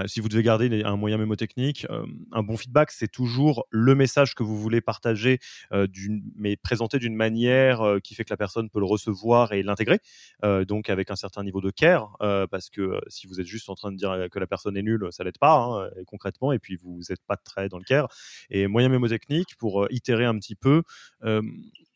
[0.07, 1.87] si vous devez garder un moyen mémotechnique,
[2.31, 5.39] un bon feedback, c'est toujours le message que vous voulez partager,
[6.35, 9.99] mais présenté d'une manière qui fait que la personne peut le recevoir et l'intégrer,
[10.67, 13.75] donc avec un certain niveau de care, parce que euh, si vous êtes juste en
[13.75, 16.51] train de dire que la personne est nulle, ça l'aide pas hein, concrètement.
[16.51, 18.07] Et puis vous n'êtes pas très dans le care.
[18.49, 20.83] Et moyen mémotechnique pour euh, itérer un petit peu.
[21.23, 21.41] Euh,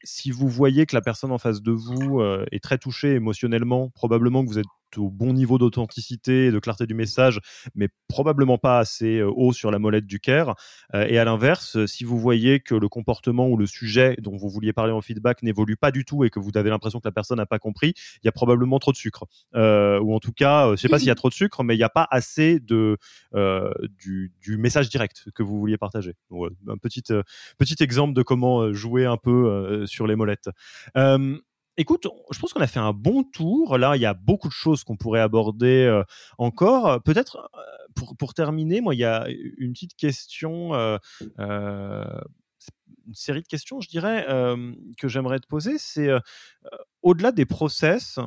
[0.04, 2.22] si vous voyez que la personne en face de vous
[2.52, 4.66] est très touchée émotionnellement, probablement que vous êtes
[4.98, 7.40] au bon niveau d'authenticité et de clarté du message,
[7.76, 10.56] mais probablement pas assez haut sur la molette du CARE.
[10.94, 14.74] et à l'inverse, si vous voyez que le comportement ou le sujet dont vous vouliez
[14.74, 17.38] parler en feedback n'évolue pas du tout et que vous avez l'impression que la personne
[17.38, 19.26] n'a pas compris, il y a probablement trop de sucre.
[19.54, 21.76] ou en tout cas, je ne sais pas s'il y a trop de sucre, mais
[21.76, 22.98] il n'y a pas assez de,
[24.00, 26.16] du, du, message direct que vous vouliez partager.
[26.32, 27.04] un petit,
[27.58, 30.50] petit exemple de comment jouer un peu sur les molettes.
[31.76, 33.78] Écoute, je pense qu'on a fait un bon tour.
[33.80, 36.04] Là, il y a beaucoup de choses qu'on pourrait aborder euh,
[36.38, 37.02] encore.
[37.02, 40.98] Peut-être euh, pour, terminer, moi, il y a une petite question euh,
[43.08, 44.26] une série de questions, je dirais,
[44.98, 45.78] que j'aimerais te poser.
[45.78, 46.10] C'est
[47.02, 48.18] au-delà des process,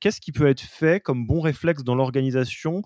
[0.00, 2.82] qu'est-ce qui peut être fait comme bon réflexe dans l'organisation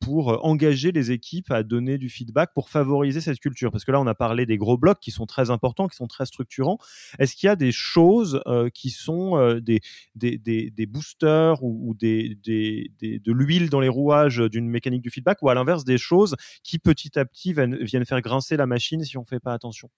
[0.00, 3.70] pour engager les équipes à donner du feedback pour favoriser cette culture?
[3.70, 6.08] Parce que là, on a parlé des gros blocs qui sont très importants, qui sont
[6.08, 6.78] très structurants.
[7.18, 8.42] Est-ce qu'il y a des choses
[8.74, 15.48] qui sont des, boosters ou, de l'huile dans les rouages d'une mécanique du feedback ou
[15.48, 19.22] à l'inverse des choses qui petit à petit viennent faire grincer la machine si on
[19.22, 19.90] ne fait pas attention?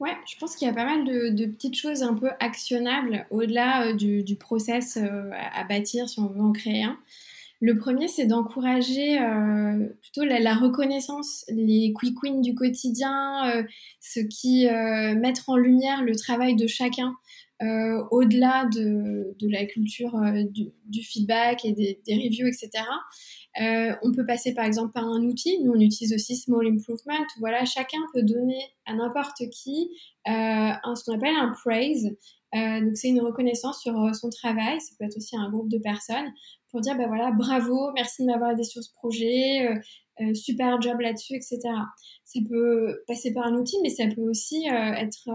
[0.00, 3.88] Ouais, je pense qu'il y a pas mal de, petites choses un peu actionnables au-delà
[3.88, 6.98] euh, du, process euh, à, bâtir si on veut en créer un.
[7.60, 13.64] Le premier, c'est d'encourager euh, plutôt la, reconnaissance, les quick wins du quotidien,
[14.00, 17.14] ce qui mettre en lumière le travail de chacun
[18.10, 20.20] au-delà de, la culture
[20.50, 22.84] du, feedback et des, des reviews, etc.
[23.60, 25.60] Euh, on peut passer par exemple par un outil.
[25.62, 27.24] Nous, on utilise aussi Small Improvement.
[27.38, 29.90] Voilà, chacun peut donner à n'importe qui
[30.26, 32.16] euh, un, ce qu'on appelle un praise.
[32.54, 34.80] Euh, donc, c'est une reconnaissance sur euh, son travail.
[34.80, 36.32] Ça peut être aussi un groupe de personnes
[36.70, 39.68] pour dire, bah voilà, bravo, merci de m'avoir aidé sur ce projet,
[40.20, 41.60] euh, super job là-dessus, etc.
[42.24, 45.28] Ça peut passer par un outil, mais ça peut aussi être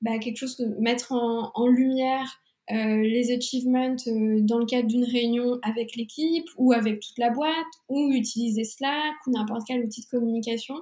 [0.00, 2.39] bah, quelque chose que mettre en, en lumière
[2.72, 7.30] euh, les achievements euh, dans le cadre d'une réunion avec l'équipe ou avec toute la
[7.30, 7.54] boîte
[7.88, 10.76] ou utiliser Slack ou n'importe quel outil de communication,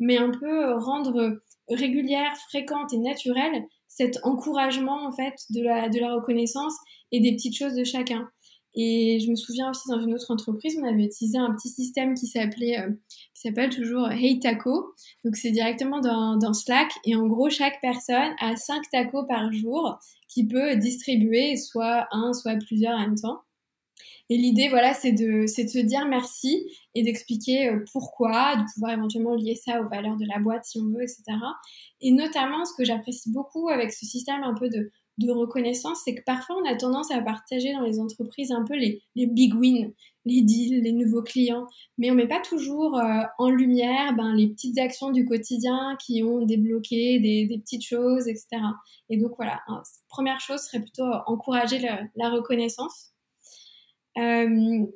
[0.00, 5.88] mais un peu euh, rendre régulière, fréquente et naturelle cet encouragement en fait de la,
[5.88, 6.74] de la reconnaissance
[7.12, 8.28] et des petites choses de chacun.
[8.74, 12.14] Et je me souviens aussi dans une autre entreprise, on avait utilisé un petit système
[12.14, 12.76] qui s'appelait,
[13.34, 14.92] qui s'appelle toujours Hey Taco.
[15.24, 19.52] Donc c'est directement dans, dans, Slack et en gros chaque personne a 5 tacos par
[19.52, 19.98] jour
[20.28, 23.42] qui peut distribuer soit un, soit plusieurs en même temps.
[24.30, 28.92] Et l'idée, voilà, c'est de, de se dire merci et d'expliquer euh, pourquoi, de pouvoir
[28.92, 31.22] éventuellement lier ça aux valeurs de la boîte si on veut, etc.
[32.02, 36.14] Et notamment, ce que j'apprécie beaucoup avec ce système un peu de de reconnaissance, c'est
[36.14, 39.92] que parfois on a tendance à partager dans les entreprises un peu les, big wins,
[40.24, 41.66] les deals, les nouveaux clients,
[41.98, 46.22] mais on met pas toujours euh, en lumière ben, les petites actions du quotidien qui
[46.22, 48.46] ont débloqué des, petites choses, etc.
[49.10, 49.60] Et donc voilà,
[50.08, 51.80] première chose serait plutôt encourager
[52.14, 53.10] la, reconnaissance.
[54.18, 54.86] Euh,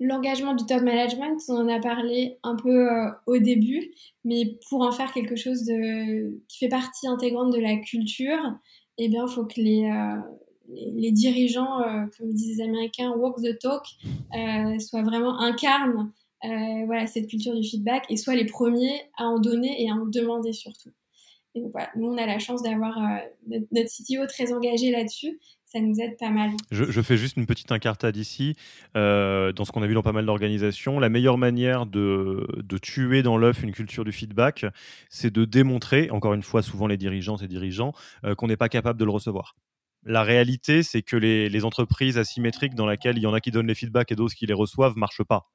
[0.00, 3.92] l'engagement du top management, on en a parlé un peu euh, au début,
[4.24, 8.40] mais pour en faire quelque chose de, qui fait partie intégrante de la culture,
[8.98, 13.58] eh bien, il faut que les, euh, dirigeants, euh, comme disent les Américains, walk the
[13.58, 13.84] talk,
[14.34, 16.12] euh, soient vraiment incarnent
[16.86, 20.06] voilà, cette culture du feedback et soient les premiers à en donner et à en
[20.06, 20.90] demander surtout.
[21.54, 22.96] Et donc voilà, nous on a la chance d'avoir
[23.48, 25.40] notre, CTO très engagé là-dessus
[25.70, 26.50] ça nous aide pas mal.
[26.70, 28.54] Je, fais juste une petite incartade ici.
[28.94, 33.22] dans ce qu'on a vu dans pas mal d'organisations, la meilleure manière de, de tuer
[33.22, 34.64] dans l'œuf une culture du feedback,
[35.10, 37.92] c'est de démontrer, encore une fois, souvent les dirigeants et dirigeants,
[38.36, 39.56] qu'on n'est pas capable de le recevoir.
[40.04, 43.50] La réalité, c'est que les, les, entreprises asymétriques dans lesquelles il y en a qui
[43.50, 45.50] donnent les feedbacks et d'autres qui les reçoivent marchent pas.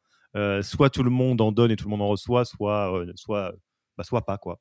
[0.61, 3.53] soit tout le monde en donne et tout le monde en reçoit, soit, soit,
[3.97, 4.38] bah, soit pas.
[4.38, 4.59] quoi.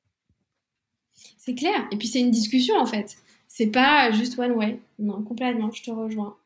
[1.37, 1.87] C'est clair.
[1.91, 3.17] Et puis c'est une discussion en fait.
[3.55, 4.81] C'est pas juste one way.
[4.99, 6.39] Non, complètement, je te rejoins.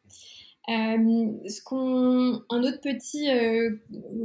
[0.69, 0.99] Euh,
[1.71, 3.77] un autre petit euh,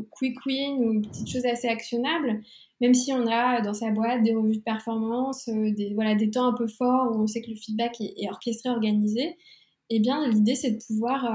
[0.09, 2.41] quick win ou une petite chose assez actionnable,
[2.81, 6.31] même si on a dans sa boîte des revues de performance, euh, des, voilà, des
[6.31, 9.37] temps un peu forts où on sait que le feedback est, orchestré, organisé,
[9.91, 11.31] eh bien l'idée c'est de pouvoir,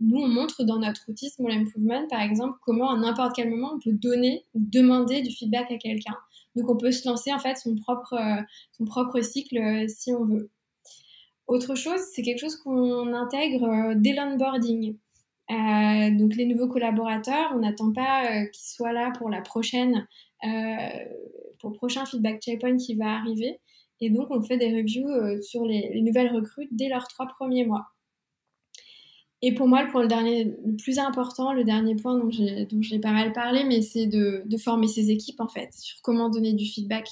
[0.00, 3.72] nous on montre dans notre outil Small Improvement par exemple comment à n'importe quel moment
[3.74, 6.16] on peut donner ou demander du feedback à quelqu'un.
[6.56, 10.50] Donc on peut se lancer en fait son propre, euh, cycle euh, si on veut.
[11.46, 14.96] Autre chose, c'est quelque chose qu'on intègre euh, dès l'onboarding.
[16.18, 20.06] donc les nouveaux collaborateurs, on n'attend pas qu'ils soient là pour le prochain
[22.06, 23.60] feedback checkpoint qui va arriver.
[24.00, 27.86] Et donc on fait des reviews sur les nouvelles recrues dès leurs trois premiers mois.
[29.42, 32.98] Et pour moi, le point le dernier, le plus important, le dernier point dont j'ai
[32.98, 36.54] pas mal parlé, mais c'est de, de, former ses équipes en fait sur comment donner
[36.54, 37.06] du feedback.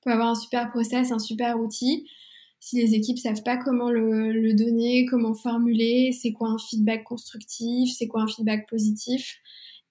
[0.00, 2.06] On peut avoir un super process, un super outil.
[2.60, 7.92] si les équipes savent pas comment le, donner, comment formuler, c'est quoi un feedback constructif,
[7.96, 9.36] c'est quoi un feedback positif,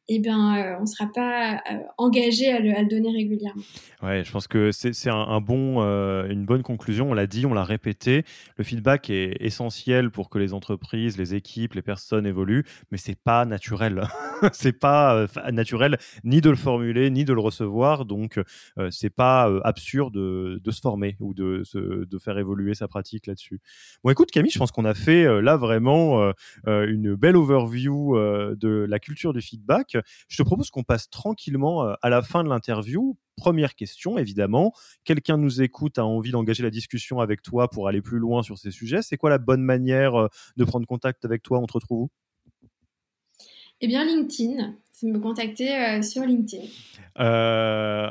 [0.10, 3.62] eh ben, euh, on ne sera pas euh, engagé à le, donner régulièrement.
[4.02, 7.12] Ouais, je pense que c'est un, bon, euh, une bonne conclusion.
[7.12, 8.26] On l'a dit, on l'a répété.
[8.58, 13.18] Le feedback est essentiel pour que les entreprises, les équipes, les personnes évoluent, mais c'est
[13.18, 14.06] pas naturel.
[14.52, 18.04] c'est pas naturel ni de le formuler ni de le recevoir.
[18.04, 18.42] Donc,
[18.90, 23.62] c'est pas absurde de, de, se former ou de, de faire évoluer sa pratique là-dessus.
[24.04, 26.34] Bon, écoute, Camille, je pense qu'on a fait là vraiment
[26.66, 29.93] une belle overview de la culture du feedback.
[30.28, 33.18] Je te propose qu'on passe tranquillement euh, à la fin de l'interview.
[33.36, 34.74] Première question, évidemment.
[35.04, 38.58] Quelqu'un nous écoute, a envie d'engager la discussion avec toi pour aller plus loin sur
[38.58, 39.02] ces sujets.
[39.02, 40.28] C'est quoi la bonne manière euh,
[40.58, 42.10] de prendre contact avec toi On te retrouve où
[43.82, 44.76] Eh bien, LinkedIn.
[44.92, 46.68] C'est me contacter euh, sur LinkedIn.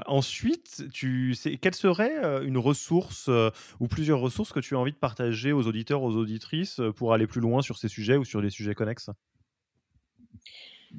[0.07, 3.31] ensuite, tu sais, quelle serait une ressource
[3.79, 7.29] ou plusieurs ressources que tu as envie de partager aux auditeurs, aux auditrices pour aller
[7.29, 9.11] plus loin sur ces sujets ou sur des sujets connexes?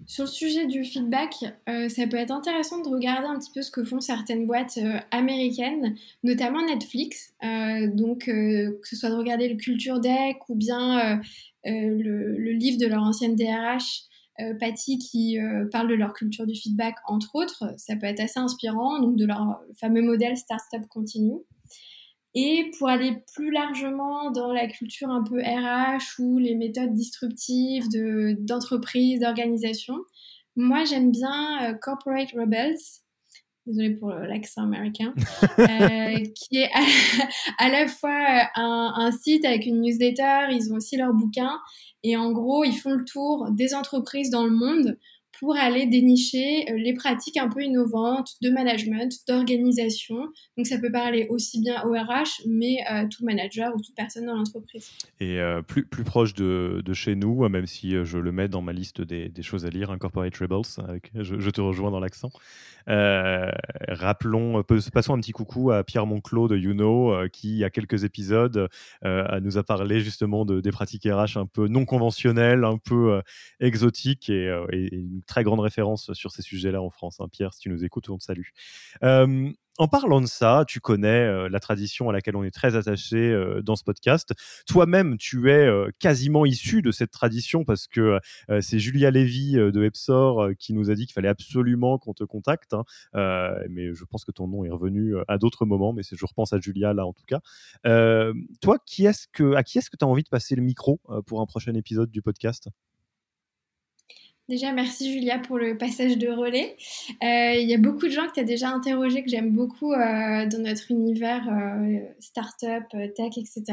[0.06, 1.36] Sur le sujet du feedback,
[1.70, 4.78] euh, ça peut être intéressant de regarder un petit peu ce que font certaines boîtes
[4.78, 7.34] euh, américaines, notamment Netflix.
[7.44, 11.22] Euh, donc, que ce soit de regarder le Culture Deck ou bien
[11.66, 14.04] le, livre de leur ancienne DRH,
[14.60, 15.38] Patty, qui
[15.72, 17.74] parle de leur culture du feedback, entre autres.
[17.78, 21.40] Ça peut être assez inspirant, donc de leur fameux modèle Start Stop Continue.
[22.36, 27.88] Et pour aller plus largement dans la culture un peu RH ou les méthodes disruptives
[28.40, 29.96] d'entreprise, d'organisation,
[30.56, 32.78] moi j'aime bien euh, Corporate Rebels,
[33.68, 35.14] désolée pour l'accent américain,
[35.60, 36.72] euh, qui est
[37.60, 41.60] à, la fois un, un, site avec une newsletter, ils ont aussi leur bouquin,
[42.04, 44.98] et en gros ils font le tour des entreprises dans le monde
[45.44, 50.16] pour aller dénicher euh, les pratiques un peu innovantes de management, d'organisation.
[50.56, 54.26] Donc ça peut parler aussi bien au RH, mais à tout manager ou toute personne
[54.26, 54.90] dans l'entreprise.
[55.20, 58.48] Et euh, plus, plus proche de, de, chez nous, même si euh, je le mets
[58.48, 62.32] dans ma liste des, choses à lire, Incorporate Rebels, avec, je, te rejoins dans l'accent.
[62.88, 63.52] Euh,
[63.90, 64.64] rappelons,
[64.94, 68.70] passons un petit coucou à Pierre Monclos de YouNo, qui, il y a quelques épisodes,
[69.04, 73.22] nous a parlé justement de, des pratiques RH un peu non conventionnelles, un peu
[73.60, 75.04] exotiques et, et,
[75.34, 77.20] très grande référence sur ces sujets-là en France.
[77.20, 77.28] Hein.
[77.32, 78.50] Pierre, si tu nous écoutes, on te salue.
[79.80, 83.76] En parlant de ça, tu connais la tradition à laquelle on est très attaché dans
[83.76, 84.32] ce podcast.
[84.68, 85.68] Toi-même, tu es
[85.98, 88.20] quasiment issu de cette tradition parce que
[88.62, 92.76] c'est Julia Lévy de Epsor qui nous a dit qu'il fallait absolument qu'on te contacte.
[92.76, 92.84] Hein.
[93.68, 96.60] mais je pense que ton nom est revenu à d'autres moments, mais je repense à
[96.60, 97.42] Julia là en tout cas.
[98.62, 99.26] toi, qui est-ce
[99.56, 102.12] à qui est-ce que tu as envie de passer le micro pour un prochain épisode
[102.12, 102.70] du podcast?
[104.50, 106.76] Déjà, merci Julia pour le passage de relais.
[107.24, 109.94] Euh, il y a beaucoup de gens que tu as déjà interrogés que j'aime beaucoup
[109.94, 112.84] euh, dans notre univers euh, startup,
[113.16, 113.64] tech, etc.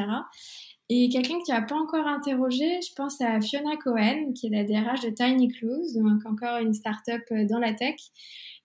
[0.89, 4.51] Et quelqu'un que tu n'as pas encore interrogé, je pense à Fiona Cohen, qui est
[4.51, 7.97] la DRH de Tiny Clues, donc encore une startup dans la tech,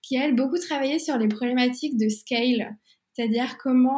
[0.04, 2.76] qui a, beaucoup travaillé sur les problématiques de scale,
[3.14, 3.98] c'est-à-dire comment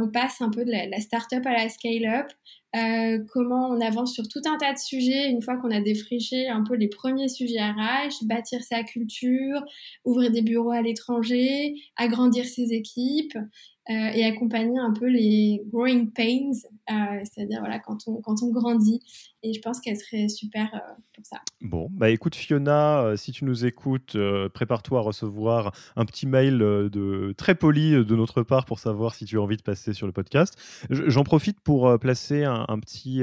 [0.00, 2.26] on passe un peu de la, la startup à la scale-up,
[2.74, 6.48] euh, comment on avance sur tout un tas de sujets une fois qu'on a défriché
[6.48, 9.64] un peu les premiers sujets RH, bâtir sa culture,
[10.04, 13.38] ouvrir des bureaux à l'étranger, agrandir ses équipes.
[13.90, 16.52] Euh, et accompagner un peu les growing pains,
[16.90, 19.02] euh, c'est-à-dire voilà, quand, on, quand on grandit.
[19.42, 21.36] Et je pense qu'elle serait super euh, pour ça.
[21.60, 24.16] Bon, bah écoute Fiona, si tu nous écoutes,
[24.54, 29.26] prépare-toi à recevoir un petit mail de, très poli de notre part pour savoir si
[29.26, 30.56] tu as envie de passer sur le podcast.
[30.88, 33.22] J'en profite pour placer un, petit,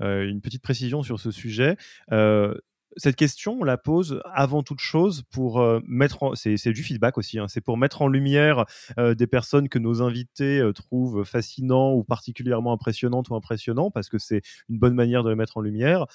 [0.00, 1.78] une petite précision sur ce sujet
[2.96, 6.34] cette question, on la pose avant toute chose pour euh, mettre en...
[6.34, 7.46] c'est, du feedback aussi, hein.
[7.48, 8.64] c'est pour mettre en lumière
[8.98, 14.08] euh, des personnes que nos invités euh, trouvent fascinants ou particulièrement impressionnantes ou impressionnants, parce
[14.08, 16.06] que c'est une bonne manière de les mettre en lumière.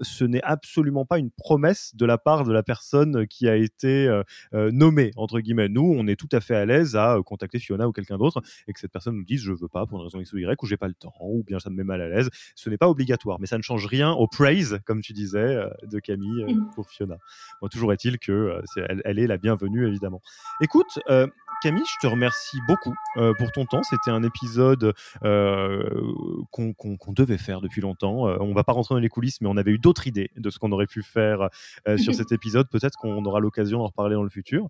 [0.00, 4.22] ce n'est absolument pas une promesse de la part de la personne qui a été
[4.52, 5.68] nommée, entre guillemets.
[5.68, 8.72] Nous, on est tout à fait à l'aise à contacter Fiona ou quelqu'un d'autre et
[8.72, 10.66] que cette personne nous dise je veux pas pour une raison X ou Y ou
[10.66, 12.30] j'ai pas le temps ou bien ça me met mal à l'aise.
[12.54, 15.98] Ce n'est pas obligatoire, mais ça ne change rien au praise, comme tu disais, de
[15.98, 16.70] Camille euh, mmh.
[16.74, 17.16] pour Fiona.
[17.60, 18.62] Bon, toujours est-il que euh,
[19.04, 20.22] elle, est la bienvenue évidemment.
[20.60, 21.26] Écoute, euh,
[21.62, 22.94] Camille, je te remercie beaucoup
[23.38, 23.84] pour ton temps.
[23.84, 28.24] C'était un épisode qu'on devait faire depuis longtemps.
[28.24, 30.58] on va pas rentrer dans les coulisses, mais on avait eu d'autres idées de ce
[30.58, 31.50] qu'on aurait pu faire
[31.98, 32.68] sur cet épisode.
[32.68, 34.66] Peut-être qu'on aura l'occasion d'en reparler dans le futur.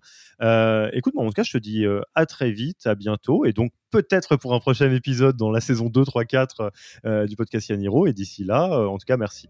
[0.93, 1.83] écoute, en tout cas, je te dis
[2.13, 5.89] à très vite, à bientôt, et donc peut-être pour un prochain épisode dans la saison
[5.89, 6.71] 2, 3, 4
[7.25, 8.05] du podcast Yaniro.
[8.05, 9.49] Et d'ici là, en tout cas, merci.